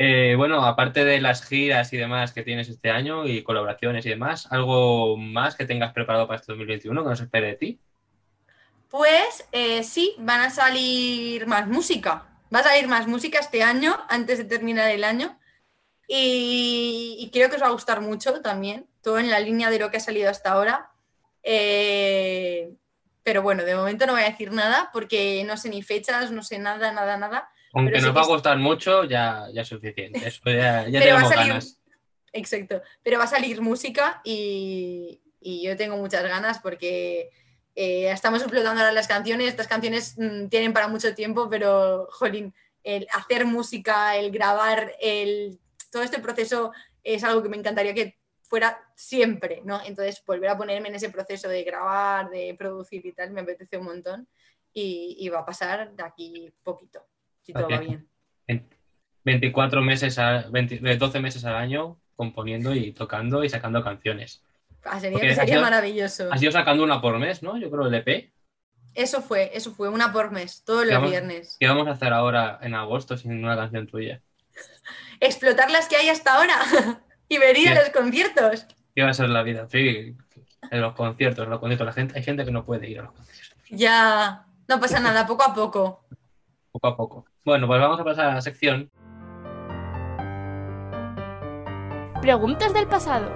[0.00, 4.10] Eh, bueno, aparte de las giras y demás que tienes este año y colaboraciones y
[4.10, 7.80] demás, ¿algo más que tengas preparado para este 2021 que nos espere de ti?
[8.88, 12.28] Pues eh, sí, van a salir más música.
[12.54, 15.36] Va a salir más música este año, antes de terminar el año.
[16.06, 19.90] Y, creo que os va a gustar mucho también, todo en la línea de lo
[19.90, 20.92] que ha salido hasta ahora.
[21.42, 22.72] Eh,
[23.24, 26.44] pero bueno, de momento no voy a decir nada porque no sé ni fechas, no
[26.44, 27.50] sé nada, nada, nada.
[27.74, 30.26] Aunque nos va a gustar mucho, ya, ya es suficiente.
[30.26, 31.78] Eso ya, ya tenemos salir- ganas.
[32.32, 32.82] Exacto.
[33.02, 37.30] Pero va a salir música y, y yo tengo muchas ganas porque
[37.74, 39.48] eh, estamos explotando ahora las canciones.
[39.48, 42.54] Estas canciones mm, tienen para mucho tiempo, pero, jolín,
[42.84, 45.58] el hacer música, el grabar, el,
[45.90, 46.72] todo este proceso
[47.04, 49.80] es algo que me encantaría que fuera siempre, ¿no?
[49.84, 53.76] Entonces, volver a ponerme en ese proceso de grabar, de producir y tal, me apetece
[53.76, 54.28] un montón
[54.72, 57.04] y, y va a pasar de aquí poquito,
[57.48, 58.06] si todo va bien.
[59.24, 64.42] 24 meses, a, 20 de 12 meses al año componiendo y tocando y sacando canciones.
[64.84, 66.32] Ah, sería has ido- maravilloso.
[66.32, 67.58] Has ido sacando una por mes, ¿no?
[67.58, 68.32] Yo creo el EP.
[68.94, 71.56] Eso fue, eso fue, una por mes, todos los Vamos- viernes.
[71.60, 74.20] ¿Qué vamos a hacer ahora en agosto sin una canción tuya?
[75.20, 76.54] Explotar las que hay hasta ahora
[77.28, 78.66] y venir a los conciertos.
[78.94, 79.68] ¿Qué va a ser la vida?
[79.70, 80.16] Sí,
[80.70, 81.86] en los conciertos, en los conciertos.
[81.86, 83.58] La gente, hay gente que no puede ir a los conciertos.
[83.70, 86.04] Ya, no pasa nada, poco a poco.
[86.72, 87.24] Poco a poco.
[87.44, 88.90] Bueno, pues vamos a pasar a la sección.
[92.20, 93.30] Preguntas del pasado.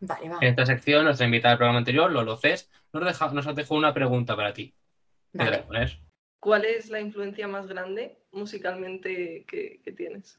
[0.00, 0.38] Vale, va.
[0.40, 3.94] En esta sección, nuestra invitada del programa anterior, Lolo Cés, nos, deja, nos dejó una
[3.94, 4.74] pregunta para ti.
[5.32, 5.62] ¿Qué te voy Vale.
[5.64, 5.98] poner?
[6.38, 10.38] ¿Cuál es la influencia más grande musicalmente que, que tienes?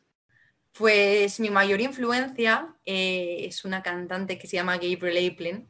[0.78, 5.68] Pues mi mayor influencia eh, es una cantante que se llama Gabriel Aplin.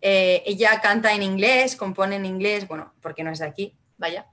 [0.00, 4.26] Eh, ella canta en inglés, compone en inglés, bueno, porque no es de aquí, vaya.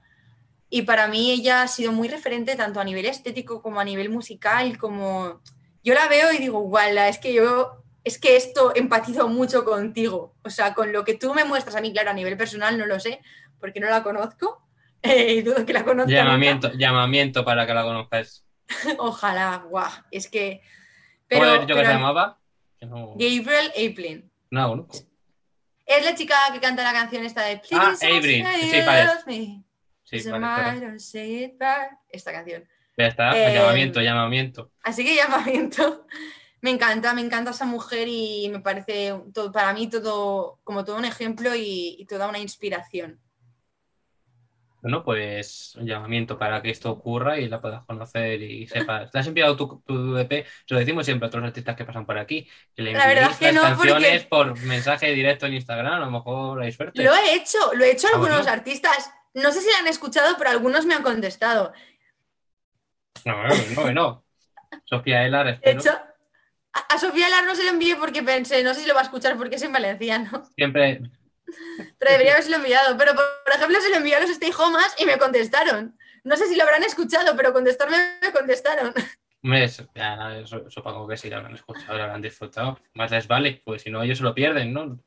[0.68, 4.10] Y para mí ella ha sido muy referente tanto a nivel estético como a nivel
[4.10, 5.40] musical, como
[5.82, 10.34] yo la veo y digo, guala, es que yo, es que esto empatizo mucho contigo.
[10.42, 12.86] O sea, con lo que tú me muestras a mí, claro, a nivel personal no
[12.86, 13.20] lo sé,
[13.60, 14.62] porque no la conozco.
[15.02, 16.10] eh, dudo que la conozca.
[16.10, 16.24] nunca.
[16.24, 18.44] Llamamiento, llamamiento para que la conozcáis.
[18.98, 20.60] Ojalá, guau, es que...
[21.28, 22.38] ¿Cómo Pero, habías dicho que se pero llamaba?
[22.82, 24.30] No, Gabriel Aplin.
[24.50, 25.15] no conozco.
[25.86, 27.96] Es la chica que canta la canción esta de Please Ah, you
[30.02, 30.98] Sí, vale.
[30.98, 31.88] Sí, vale.
[32.08, 32.64] Esta canción.
[32.96, 34.70] Ya está, Eh, llamamiento, llamamiento.
[34.82, 36.06] Así que llamamiento.
[36.62, 40.96] Me encanta, me encanta esa mujer y me parece todo, para mí todo como todo
[40.96, 43.20] un ejemplo y, y toda una inspiración.
[44.86, 49.10] Bueno, pues un llamamiento para que esto ocurra y la puedas conocer y sepas.
[49.10, 50.46] ¿Te has enviado tu, tu EP?
[50.64, 52.48] Se lo decimos siempre a otros artistas que pasan por aquí.
[52.72, 55.92] Que le La verdad es que las no, porque- canciones por mensaje directo en Instagram,
[55.94, 57.02] a lo mejor hay suerte.
[57.02, 59.10] Lo he hecho, lo he hecho a Ah, algunos artistas.
[59.34, 61.72] No sé si la han escuchado, pero algunos me han contestado.
[63.24, 64.24] No, no, no, no.
[64.84, 65.80] Sofía Elar, De espero.
[65.80, 65.90] hecho,
[66.72, 69.04] a, Sofía Lar no se lo envié porque pensé, no sé si lo va a
[69.04, 70.44] escuchar porque es en valenciano.
[70.54, 71.00] Siempre,
[71.98, 72.96] Pero debería haberse enviado.
[72.96, 75.96] Pero, por, ejemplo, se lo envié a los Stay Homas y me contestaron.
[76.24, 78.92] No sé si lo habrán escuchado, pero contestarme me contestaron.
[79.42, 82.80] hombre, es- ya, eso- supongo que sí, lo habrán escuchado, lo habrán disfrutado.
[82.94, 84.98] Más les vale, pues si no, ellos se lo pierden, ¿no?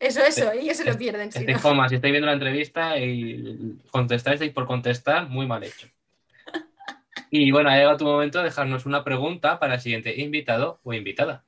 [0.00, 1.30] Eso, eso, ellos se lo pierden.
[1.32, 1.60] si no.
[1.60, 5.88] comas, si estáis viendo la entrevista y contestáis por contestar, muy mal hecho.
[7.30, 10.92] Y bueno, ha llegado tu momento de dejarnos una pregunta para el siguiente invitado o
[10.92, 11.44] invitada.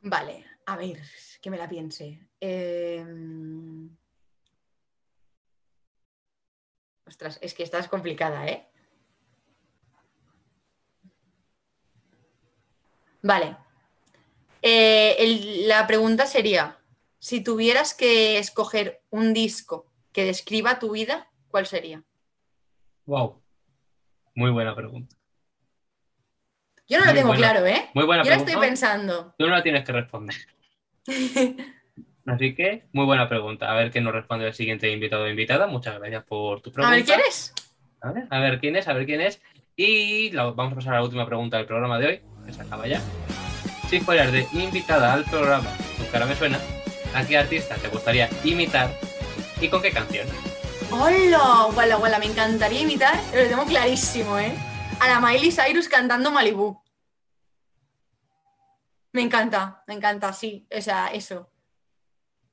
[0.00, 1.00] Vale, a ver,
[1.40, 2.20] que me la piense.
[2.46, 3.02] Eh,
[7.06, 8.66] Ostras, es que esta es complicada, ¿eh?
[13.22, 13.56] Vale.
[14.60, 16.78] Eh, el- la pregunta sería,
[17.18, 22.02] si tuvieras que escoger un disco que describa tu vida, ¿cuál sería?
[23.06, 23.42] Wow.
[24.34, 25.16] Muy buena pregunta.
[26.88, 27.52] Yo no lo Muy tengo buena.
[27.52, 27.90] claro, ¿eh?
[27.94, 28.52] Muy buena Yo lo pregunta.
[28.52, 29.34] estoy pensando.
[29.38, 30.34] Tú no la tienes que responder.
[32.26, 33.70] Así que, muy buena pregunta.
[33.70, 35.66] A ver qué nos responde el siguiente invitado o invitada.
[35.66, 36.96] Muchas gracias por tu A pregunta.
[36.96, 37.52] ver, ¿quién es?
[38.00, 39.40] A ver, a ver quién es, a ver quién es.
[39.76, 42.62] Y la- vamos a pasar a la última pregunta del programa de hoy, que se
[42.62, 43.00] acaba ya.
[43.88, 45.68] Si fueras de invitada al programa,
[45.98, 46.58] tu cara me suena,
[47.14, 48.90] ¿a qué artista te gustaría imitar
[49.60, 50.26] y con qué canción?
[50.90, 51.68] ¡Hola!
[51.74, 54.52] Guala, guala, me encantaría imitar, lo tengo clarísimo, ¿eh?
[55.00, 56.80] A la Miley Cyrus cantando Malibu.
[59.12, 60.66] Me encanta, me encanta, sí.
[60.76, 61.50] O sea, eso.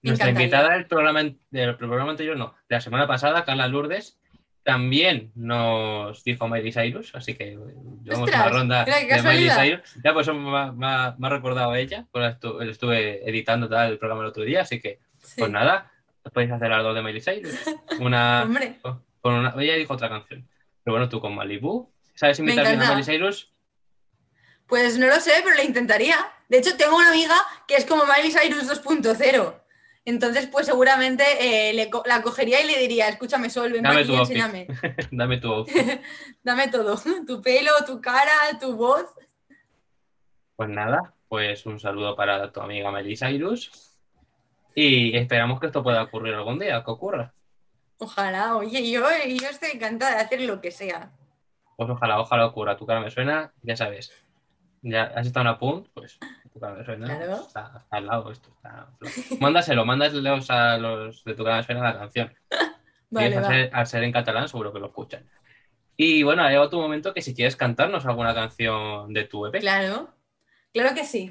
[0.03, 1.21] Nuestra invitada del programa,
[1.51, 4.17] del programa anterior, no, de la semana pasada, Carla Lourdes,
[4.63, 7.57] también nos dijo Miley Cyrus, así que
[8.03, 9.49] llevamos una ronda de Miley.
[9.49, 9.95] Cyrus.
[10.03, 13.91] Ya, pues me, ha- me ha- recordado a ella, pues la estu- estuve editando tal,
[13.91, 15.35] el programa el otro día, así que, Sí.
[15.39, 15.91] pues nada,
[16.33, 17.53] podéis hacer las dos de Miley Cyrus.
[17.99, 18.79] Una, Hombre,
[19.21, 20.47] con una, ella dijo otra canción,
[20.83, 22.63] pero bueno, tú con Malibu, ¿sabes bien a.
[22.89, 23.51] Miley Cyrus?
[24.67, 26.15] pues no lo sé, pero lo intentaría.
[26.47, 27.35] De hecho, tengo una amiga
[27.67, 29.60] que es como Miley Cyrus 2.0.
[30.03, 34.01] Entonces, pues seguramente eh, le co- la cogería y le diría, escúchame, Sol, ven Dame
[34.01, 34.67] aquí enséñame.
[35.11, 36.01] Dame tu outfit.
[36.43, 36.95] Dame todo.
[37.27, 39.05] Tu pelo, tu cara, tu voz.
[40.55, 43.71] Pues nada, pues un saludo para tu amiga Miley Cyrus.
[44.73, 47.33] Y esperamos que esto pueda ocurrir algún día, que ocurra.
[47.97, 51.11] Ojalá, oye, yo, yo estoy encantada de hacer lo que sea.
[51.77, 52.77] Pues ojalá, ojalá ocurra.
[52.77, 54.11] Tu cara me suena, ya sabes.
[54.81, 56.17] Ya has estado en a punt, pues
[56.51, 57.05] tu me suena.
[57.05, 57.41] Claro.
[57.41, 58.49] Está, está al lado esto.
[58.49, 58.89] Está...
[59.39, 62.33] Mándaselo, mándaselos a los de tu me suena la canción.
[62.49, 65.29] Y Vale, al, ser, al ser en catalán seguro que lo escuchan.
[65.97, 69.59] Y bueno, ha llegado tu momento que si quieres cantarnos alguna canción de tu EP.
[69.59, 70.13] Claro,
[70.73, 71.29] claro que sí.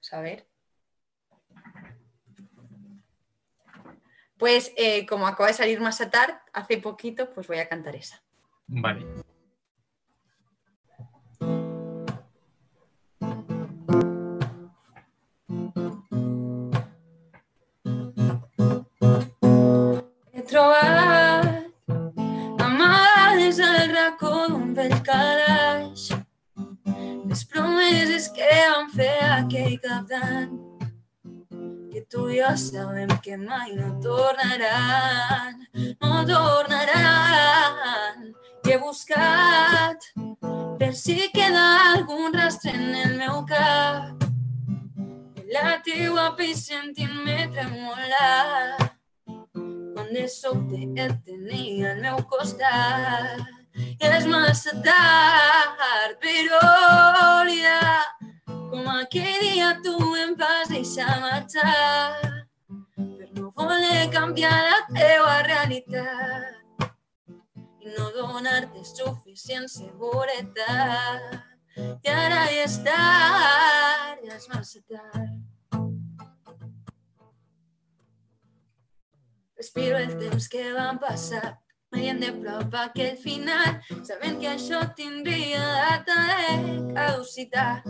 [0.00, 0.46] Vamos a ver.
[4.38, 8.22] Pues eh, como acaba de salir más tarde, hace poquito, pues voy a cantar esa.
[8.72, 9.02] Vale.
[20.32, 21.66] He trobat
[22.62, 26.06] amades al racó d'un vell calaix
[27.26, 30.54] les promeses que vam fer aquell cap d'any
[31.90, 35.58] que tu i jo sabem que mai no tornaran,
[35.98, 38.30] no tornaran.
[38.70, 40.04] I he buscat
[40.78, 41.62] per si queda
[41.92, 44.22] algun rastre en el meu cap.
[45.50, 48.92] La teua pell sentint-me tremolar
[49.24, 53.42] quan de sobte et tenia al meu costat.
[54.12, 58.06] És massa tard per oblidar
[58.46, 59.96] com aquell dia tu
[60.28, 62.22] em vas deixar marxar
[62.94, 66.59] per no voler canviar la teua realitat
[67.96, 71.40] no donar-te suficient seguretat.
[71.76, 74.80] I ara ja és tard, ja és massa.
[79.60, 81.58] Respiro el temps que van passar,
[81.92, 83.76] veient de prop aquell final,
[84.08, 87.84] sabent que això tindria data de caducitat.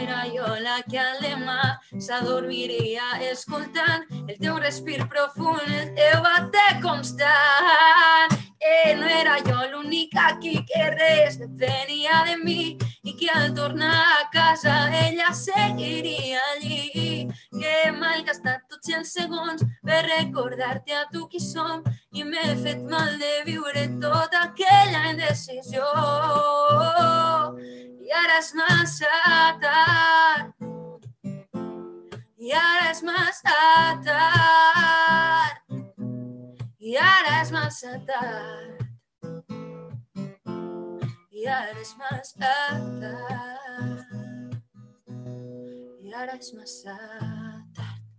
[0.00, 6.70] era jo la que al demà s'adormiria escoltant el teu respir profund, el teu bater
[6.82, 8.39] constant.
[8.62, 14.20] Eh, no era jo l'únic aquí que res depenia de mi i que al tornar
[14.20, 14.74] a casa
[15.06, 17.26] ella seguiria allí.
[17.56, 21.80] Que he malgastat tots els segons per recordar-te a tu qui som
[22.12, 25.88] i m'he fet mal de viure tota aquella indecisió.
[28.04, 30.52] I ara és massa tard.
[32.36, 33.56] I ara és massa
[34.04, 35.09] tard.
[36.90, 38.80] I ara és massa tard.
[41.30, 42.48] I ara és massa
[42.98, 44.56] tard.
[46.02, 46.96] I ara és massa
[47.76, 48.10] tard.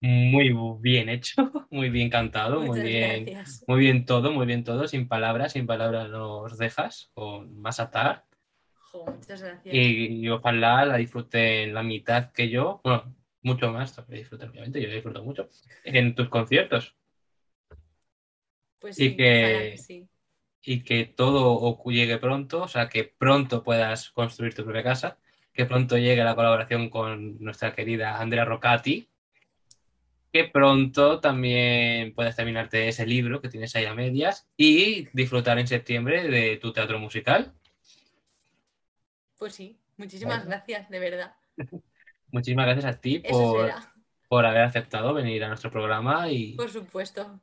[0.00, 0.48] Muy
[0.80, 3.64] bien hecho, muy bien cantado, muy bien, gracias.
[3.68, 8.24] muy bien todo, muy bien todo, sin palabras, sin palabras nos dejas, con más atar.
[8.92, 9.74] Jo, muchas gracias.
[9.74, 14.82] Y, y ojalá la disfruten la mitad que yo, bueno, mucho más, también disfruten, obviamente,
[14.82, 15.48] yo disfruto mucho,
[15.84, 16.94] en tus conciertos.
[18.78, 20.08] Pues y sí, que- sí.
[20.62, 25.18] y que todo llegue pronto, o sea, que pronto puedas construir tu propia casa,
[25.54, 29.08] que pronto llegue la colaboración con nuestra querida Andrea Rocati,
[30.32, 35.66] que pronto también puedas terminarte ese libro que tienes ahí a medias y disfrutar en
[35.66, 37.54] septiembre de tu teatro musical.
[39.42, 41.34] Pues sí, muchísimas gracias, de verdad.
[42.30, 43.72] Muchísimas gracias a ti por,
[44.28, 47.40] por haber aceptado venir a nuestro programa y, por supuesto.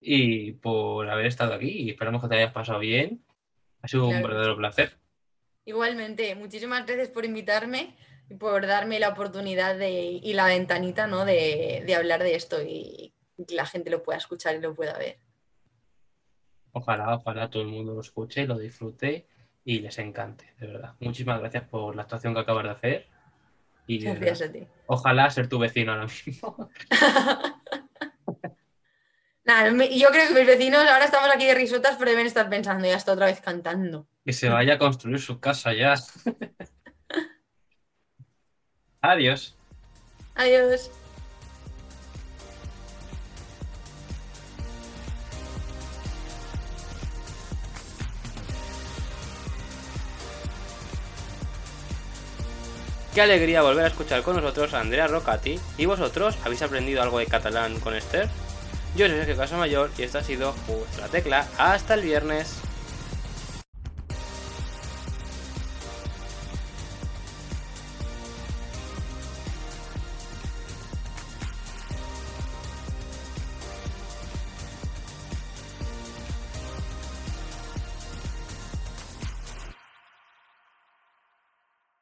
[0.00, 3.24] y por haber estado aquí y esperamos que te hayas pasado bien.
[3.82, 4.92] Ha sido un Claro verdadero placer.
[5.64, 7.96] Igualmente, muchísimas gracias por invitarme
[8.30, 11.24] y por darme la oportunidad de, y la ventanita ¿no?
[11.24, 13.12] de, de hablar de esto y
[13.48, 15.18] que la gente lo pueda escuchar y lo pueda ver.
[16.70, 19.26] Ojalá, ojalá todo el mundo lo escuche, lo disfrute
[19.66, 20.94] y les encante, de verdad.
[21.00, 23.06] Muchísimas gracias por la actuación que acabas de hacer.
[23.88, 24.64] Y Gracias a ti.
[24.86, 26.70] ojalá ser tu vecino ahora mismo.
[29.44, 32.86] Nada, yo creo que mis vecinos ahora estamos aquí de risotas, pero deben estar pensando,
[32.86, 34.06] ya está otra vez cantando.
[34.24, 35.94] Que se vaya a construir su casa ya.
[39.02, 39.56] Adiós.
[40.36, 40.90] Adiós.
[53.16, 55.58] Qué alegría volver a escuchar con nosotros a Andrea Rocati.
[55.78, 58.28] ¿Y vosotros habéis aprendido algo de catalán con Esther?
[58.94, 60.54] Yo soy Sergio Casamayor y esta ha sido
[61.00, 61.48] la Tecla.
[61.56, 62.60] Hasta el viernes.